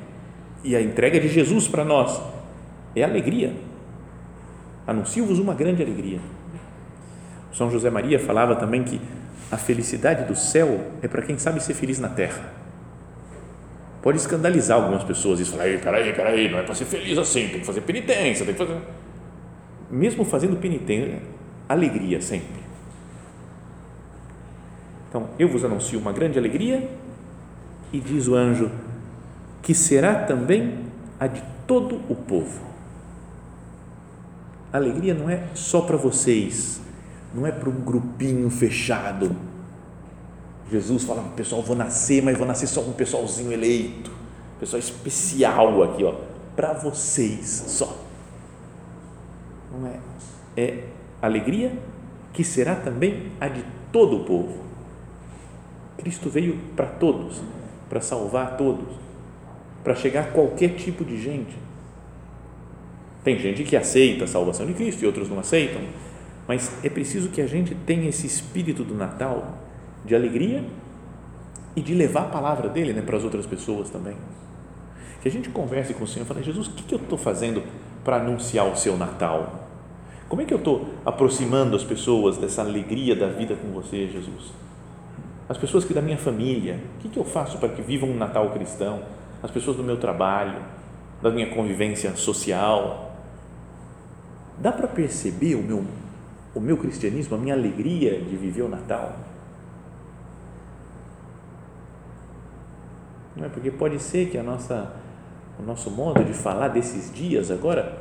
E 0.62 0.76
a 0.76 0.80
entrega 0.80 1.18
de 1.18 1.28
Jesus 1.28 1.66
para 1.66 1.84
nós 1.84 2.20
é 2.94 3.02
alegria. 3.02 3.54
Anuncio-vos 4.86 5.38
uma 5.38 5.54
grande 5.54 5.82
alegria. 5.82 6.20
São 7.52 7.70
José 7.70 7.88
Maria 7.90 8.18
falava 8.18 8.56
também 8.56 8.82
que 8.82 9.00
a 9.50 9.56
felicidade 9.56 10.24
do 10.24 10.36
céu 10.36 10.80
é 11.02 11.08
para 11.08 11.22
quem 11.22 11.38
sabe 11.38 11.62
ser 11.62 11.74
feliz 11.74 11.98
na 11.98 12.08
terra. 12.08 12.52
Pode 14.02 14.18
escandalizar 14.18 14.76
algumas 14.76 15.02
pessoas 15.02 15.40
isso, 15.40 15.52
falar, 15.52 15.78
peraí, 15.78 16.12
peraí, 16.12 16.50
não 16.50 16.58
é 16.58 16.62
para 16.62 16.74
ser 16.74 16.84
feliz 16.84 17.16
assim, 17.16 17.48
tem 17.48 17.60
que 17.60 17.66
fazer 17.66 17.80
penitência, 17.80 18.44
tem 18.44 18.54
que 18.54 18.58
fazer. 18.58 18.78
Mesmo 19.90 20.24
fazendo 20.24 20.56
penitência, 20.56 21.22
alegria 21.68 22.20
sempre 22.20 22.63
então, 25.14 25.28
eu 25.38 25.48
vos 25.48 25.64
anuncio 25.64 25.96
uma 26.00 26.10
grande 26.10 26.36
alegria 26.36 26.90
e 27.92 28.00
diz 28.00 28.26
o 28.26 28.34
anjo 28.34 28.68
que 29.62 29.72
será 29.72 30.24
também 30.24 30.80
a 31.20 31.28
de 31.28 31.40
todo 31.68 32.00
o 32.08 32.16
povo. 32.16 32.60
A 34.72 34.76
alegria 34.76 35.14
não 35.14 35.30
é 35.30 35.44
só 35.54 35.82
para 35.82 35.96
vocês, 35.96 36.80
não 37.32 37.46
é 37.46 37.52
para 37.52 37.70
um 37.70 37.80
grupinho 37.80 38.50
fechado. 38.50 39.36
Jesus 40.68 41.04
fala, 41.04 41.22
pessoal, 41.36 41.62
vou 41.62 41.76
nascer, 41.76 42.20
mas 42.20 42.36
vou 42.36 42.44
nascer 42.44 42.66
só 42.66 42.82
com 42.82 42.90
um 42.90 42.94
pessoalzinho 42.94 43.52
eleito, 43.52 44.10
pessoal 44.58 44.80
especial 44.80 45.80
aqui, 45.84 46.02
ó, 46.02 46.12
para 46.56 46.72
vocês 46.72 47.66
só. 47.68 47.96
não 49.70 49.86
é? 49.86 50.00
É 50.56 50.84
alegria 51.22 51.72
que 52.32 52.42
será 52.42 52.74
também 52.74 53.30
a 53.40 53.46
de 53.46 53.64
todo 53.92 54.16
o 54.16 54.24
povo. 54.24 54.63
Cristo 55.96 56.28
veio 56.28 56.58
para 56.74 56.86
todos, 56.86 57.40
para 57.88 58.00
salvar 58.00 58.56
todos, 58.56 58.94
para 59.82 59.94
chegar 59.94 60.22
a 60.22 60.26
qualquer 60.28 60.76
tipo 60.76 61.04
de 61.04 61.20
gente. 61.20 61.56
Tem 63.22 63.38
gente 63.38 63.64
que 63.64 63.76
aceita 63.76 64.24
a 64.24 64.26
salvação 64.26 64.66
de 64.66 64.74
Cristo 64.74 65.02
e 65.02 65.06
outros 65.06 65.28
não 65.28 65.38
aceitam, 65.38 65.80
mas 66.46 66.84
é 66.84 66.90
preciso 66.90 67.30
que 67.30 67.40
a 67.40 67.46
gente 67.46 67.74
tenha 67.74 68.08
esse 68.08 68.26
espírito 68.26 68.84
do 68.84 68.94
Natal 68.94 69.58
de 70.04 70.14
alegria 70.14 70.62
e 71.74 71.80
de 71.80 71.94
levar 71.94 72.22
a 72.22 72.28
palavra 72.28 72.68
dele 72.68 72.92
né, 72.92 73.02
para 73.02 73.16
as 73.16 73.24
outras 73.24 73.46
pessoas 73.46 73.88
também. 73.88 74.16
Que 75.22 75.28
a 75.28 75.30
gente 75.30 75.48
converse 75.48 75.94
com 75.94 76.04
o 76.04 76.06
Senhor 76.06 76.26
e 76.26 76.28
fale, 76.28 76.42
Jesus, 76.42 76.66
o 76.66 76.72
que, 76.72 76.82
que 76.82 76.94
eu 76.94 76.98
estou 76.98 77.16
fazendo 77.16 77.62
para 78.04 78.16
anunciar 78.16 78.70
o 78.70 78.76
seu 78.76 78.96
Natal? 78.96 79.68
Como 80.28 80.42
é 80.42 80.44
que 80.44 80.52
eu 80.52 80.58
estou 80.58 80.90
aproximando 81.04 81.74
as 81.74 81.84
pessoas 81.84 82.36
dessa 82.36 82.60
alegria 82.60 83.16
da 83.16 83.28
vida 83.28 83.56
com 83.56 83.68
você, 83.68 84.06
Jesus? 84.06 84.52
As 85.48 85.58
pessoas 85.58 85.84
que 85.84 85.92
da 85.92 86.00
minha 86.00 86.16
família, 86.16 86.80
o 86.96 87.02
que, 87.02 87.08
que 87.08 87.18
eu 87.18 87.24
faço 87.24 87.58
para 87.58 87.68
que 87.68 87.82
vivam 87.82 88.08
um 88.08 88.16
Natal 88.16 88.50
cristão? 88.50 89.02
As 89.42 89.50
pessoas 89.50 89.76
do 89.76 89.82
meu 89.82 89.98
trabalho, 89.98 90.62
da 91.20 91.30
minha 91.30 91.54
convivência 91.54 92.14
social. 92.16 93.14
Dá 94.58 94.72
para 94.72 94.88
perceber 94.88 95.54
o 95.54 95.62
meu, 95.62 95.84
o 96.54 96.60
meu 96.60 96.76
cristianismo, 96.78 97.36
a 97.36 97.38
minha 97.38 97.54
alegria 97.54 98.20
de 98.20 98.36
viver 98.36 98.62
o 98.62 98.68
Natal? 98.68 99.16
Não 103.36 103.44
é? 103.44 103.48
Porque 103.48 103.70
pode 103.70 103.98
ser 103.98 104.30
que 104.30 104.38
a 104.38 104.42
nossa, 104.42 104.92
o 105.58 105.62
nosso 105.62 105.90
modo 105.90 106.24
de 106.24 106.32
falar 106.32 106.68
desses 106.68 107.12
dias 107.12 107.50
agora 107.50 107.98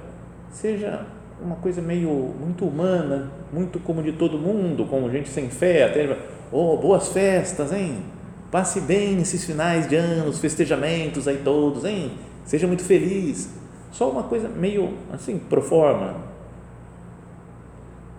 seja 0.52 1.06
uma 1.42 1.56
coisa 1.56 1.82
meio 1.82 2.10
muito 2.10 2.66
humana, 2.66 3.32
muito 3.52 3.80
como 3.80 4.02
de 4.02 4.14
todo 4.14 4.38
mundo, 4.38 4.86
como 4.86 5.10
gente 5.10 5.28
sem 5.28 5.50
fé, 5.50 5.84
até 5.84 6.18
oh, 6.54 6.78
boas 6.78 7.10
festas, 7.10 7.74
hein? 7.74 8.04
Passe 8.52 8.80
bem 8.80 9.20
esses 9.20 9.44
finais 9.44 9.90
de 9.90 9.96
anos, 9.96 10.40
festejamentos 10.40 11.28
aí 11.28 11.42
todos, 11.44 11.84
hein? 11.84 12.12
Seja 12.46 12.68
muito 12.68 12.84
feliz. 12.84 13.50
Só 13.92 14.10
uma 14.10 14.24
coisa 14.24 14.48
meio 14.48 14.94
assim, 15.12 15.40
pro 15.40 15.62
forma. 15.62 16.16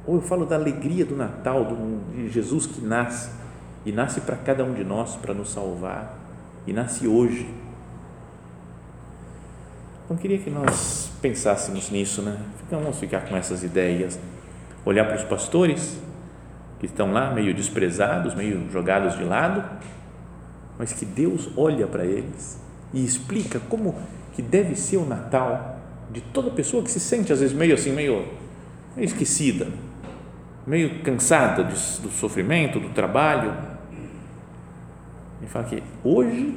Ou 0.06 0.16
eu 0.16 0.20
falo 0.20 0.44
da 0.44 0.56
alegria 0.56 1.04
do 1.04 1.16
Natal, 1.16 1.66
de 2.12 2.28
Jesus 2.30 2.66
que 2.66 2.80
nasce 2.84 3.30
e 3.86 3.92
nasce 3.92 4.20
para 4.20 4.36
cada 4.36 4.64
um 4.64 4.74
de 4.74 4.82
nós 4.82 5.16
para 5.16 5.32
nos 5.32 5.50
salvar 5.50 6.18
e 6.66 6.72
nasce 6.72 7.06
hoje. 7.06 7.48
Então 10.04 10.16
queria 10.16 10.38
que 10.38 10.50
nós 10.50 11.10
pensássemos 11.22 11.90
nisso, 11.90 12.20
né? 12.22 12.38
Vamos 12.70 12.98
ficar 12.98 13.20
com 13.20 13.36
essas 13.36 13.62
ideias, 13.62 14.18
olhar 14.84 15.06
para 15.06 15.16
os 15.16 15.24
pastores 15.24 15.96
que 16.84 16.92
estão 16.92 17.12
lá 17.12 17.32
meio 17.32 17.54
desprezados, 17.54 18.34
meio 18.34 18.68
jogados 18.70 19.16
de 19.16 19.24
lado, 19.24 19.64
mas 20.78 20.92
que 20.92 21.06
Deus 21.06 21.48
olha 21.56 21.86
para 21.86 22.04
eles 22.04 22.60
e 22.92 23.02
explica 23.02 23.58
como 23.58 23.94
que 24.34 24.42
deve 24.42 24.76
ser 24.76 24.98
o 24.98 25.06
Natal 25.06 25.78
de 26.10 26.20
toda 26.20 26.50
pessoa 26.50 26.82
que 26.82 26.90
se 26.90 27.00
sente 27.00 27.32
às 27.32 27.40
vezes 27.40 27.56
meio 27.56 27.74
assim, 27.74 27.92
meio, 27.92 28.26
meio 28.94 29.06
esquecida, 29.06 29.66
meio 30.66 31.02
cansada 31.02 31.64
do 31.64 32.10
sofrimento, 32.10 32.78
do 32.78 32.90
trabalho. 32.90 33.54
E 35.42 35.46
fala 35.46 35.64
que 35.64 35.82
hoje 36.02 36.54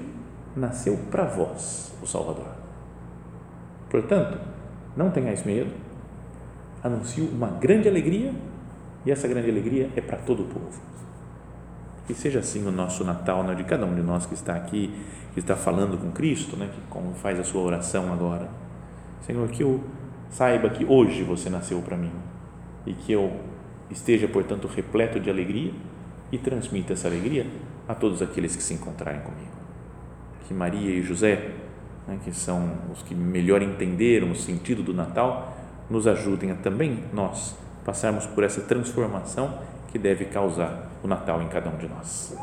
nasceu 0.56 1.00
para 1.10 1.24
vós 1.24 1.94
o 2.02 2.06
Salvador. 2.06 2.48
Portanto, 3.90 4.38
não 4.96 5.10
tenhais 5.10 5.46
medo, 5.46 5.72
anuncio 6.84 7.26
uma 7.30 7.48
grande 7.48 7.88
alegria 7.88 8.34
e 9.08 9.12
essa 9.12 9.26
grande 9.26 9.50
alegria 9.50 9.90
é 9.96 10.02
para 10.02 10.18
todo 10.18 10.44
o 10.44 10.46
povo. 10.48 10.82
Que 12.06 12.14
seja 12.14 12.40
assim 12.40 12.68
o 12.68 12.72
nosso 12.72 13.06
Natal, 13.06 13.42
né, 13.42 13.56
de 13.56 13.64
cada 13.64 13.86
um 13.86 13.96
de 13.96 14.02
nós 14.02 14.26
que 14.26 14.34
está 14.34 14.54
aqui, 14.54 14.94
que 15.34 15.40
está 15.40 15.56
falando 15.56 15.98
com 15.98 16.12
Cristo, 16.12 16.58
né, 16.58 16.70
que 16.74 16.82
como 16.90 17.14
faz 17.14 17.40
a 17.40 17.44
sua 17.46 17.62
oração 17.62 18.12
agora. 18.12 18.50
Senhor, 19.22 19.48
que 19.48 19.64
eu 19.64 19.82
saiba 20.30 20.70
que 20.70 20.84
hoje 20.84 21.24
você 21.24 21.50
nasceu 21.50 21.82
para 21.82 21.96
mim 21.96 22.12
e 22.86 22.94
que 22.94 23.14
eu 23.14 23.32
esteja, 23.90 24.28
portanto, 24.28 24.68
repleto 24.68 25.22
de 25.22 25.30
alegria 25.30 25.72
e 26.30 26.38
transmita 26.38 26.92
essa 26.92 27.08
alegria 27.08 27.48
a 27.88 27.96
todos 27.96 28.22
aqueles 28.22 28.58
que 28.58 28.64
se 28.64 28.74
encontrarem 28.74 29.22
comigo. 29.22 29.56
Que 30.46 30.54
Maria 30.54 30.92
e 30.92 31.02
José, 31.02 31.52
né, 32.06 32.20
que 32.26 32.34
são 32.34 32.74
os 32.92 33.02
que 33.04 33.16
melhor 33.16 33.62
entenderam 33.62 34.32
o 34.32 34.36
sentido 34.36 34.84
do 34.84 34.94
Natal, 34.94 35.56
nos 35.90 36.08
ajudem 36.08 36.52
a 36.52 36.56
também 36.56 37.06
nós 37.14 37.56
passarmos 37.88 38.26
por 38.26 38.44
essa 38.44 38.60
transformação 38.60 39.60
que 39.90 39.98
deve 39.98 40.26
causar 40.26 40.92
o 41.02 41.08
Natal 41.08 41.42
em 41.42 41.48
cada 41.48 41.70
um 41.70 41.78
de 41.78 41.88
nós. 41.88 42.36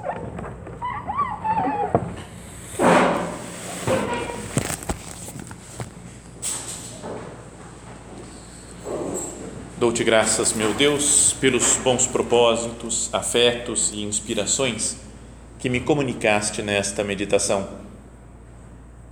Dou-te 9.76 10.02
graças, 10.02 10.54
meu 10.54 10.72
Deus, 10.72 11.34
pelos 11.34 11.76
bons 11.76 12.06
propósitos, 12.06 13.10
afetos 13.12 13.92
e 13.92 14.02
inspirações 14.02 14.96
que 15.58 15.68
me 15.68 15.78
comunicaste 15.78 16.62
nesta 16.62 17.04
meditação. 17.04 17.68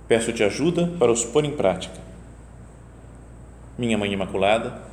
Peço-te 0.07 0.43
ajuda 0.43 0.87
para 0.97 1.11
os 1.11 1.23
pôr 1.23 1.45
em 1.45 1.55
prática. 1.55 2.01
Minha 3.77 3.99
Mãe 3.99 4.11
Imaculada, 4.11 4.92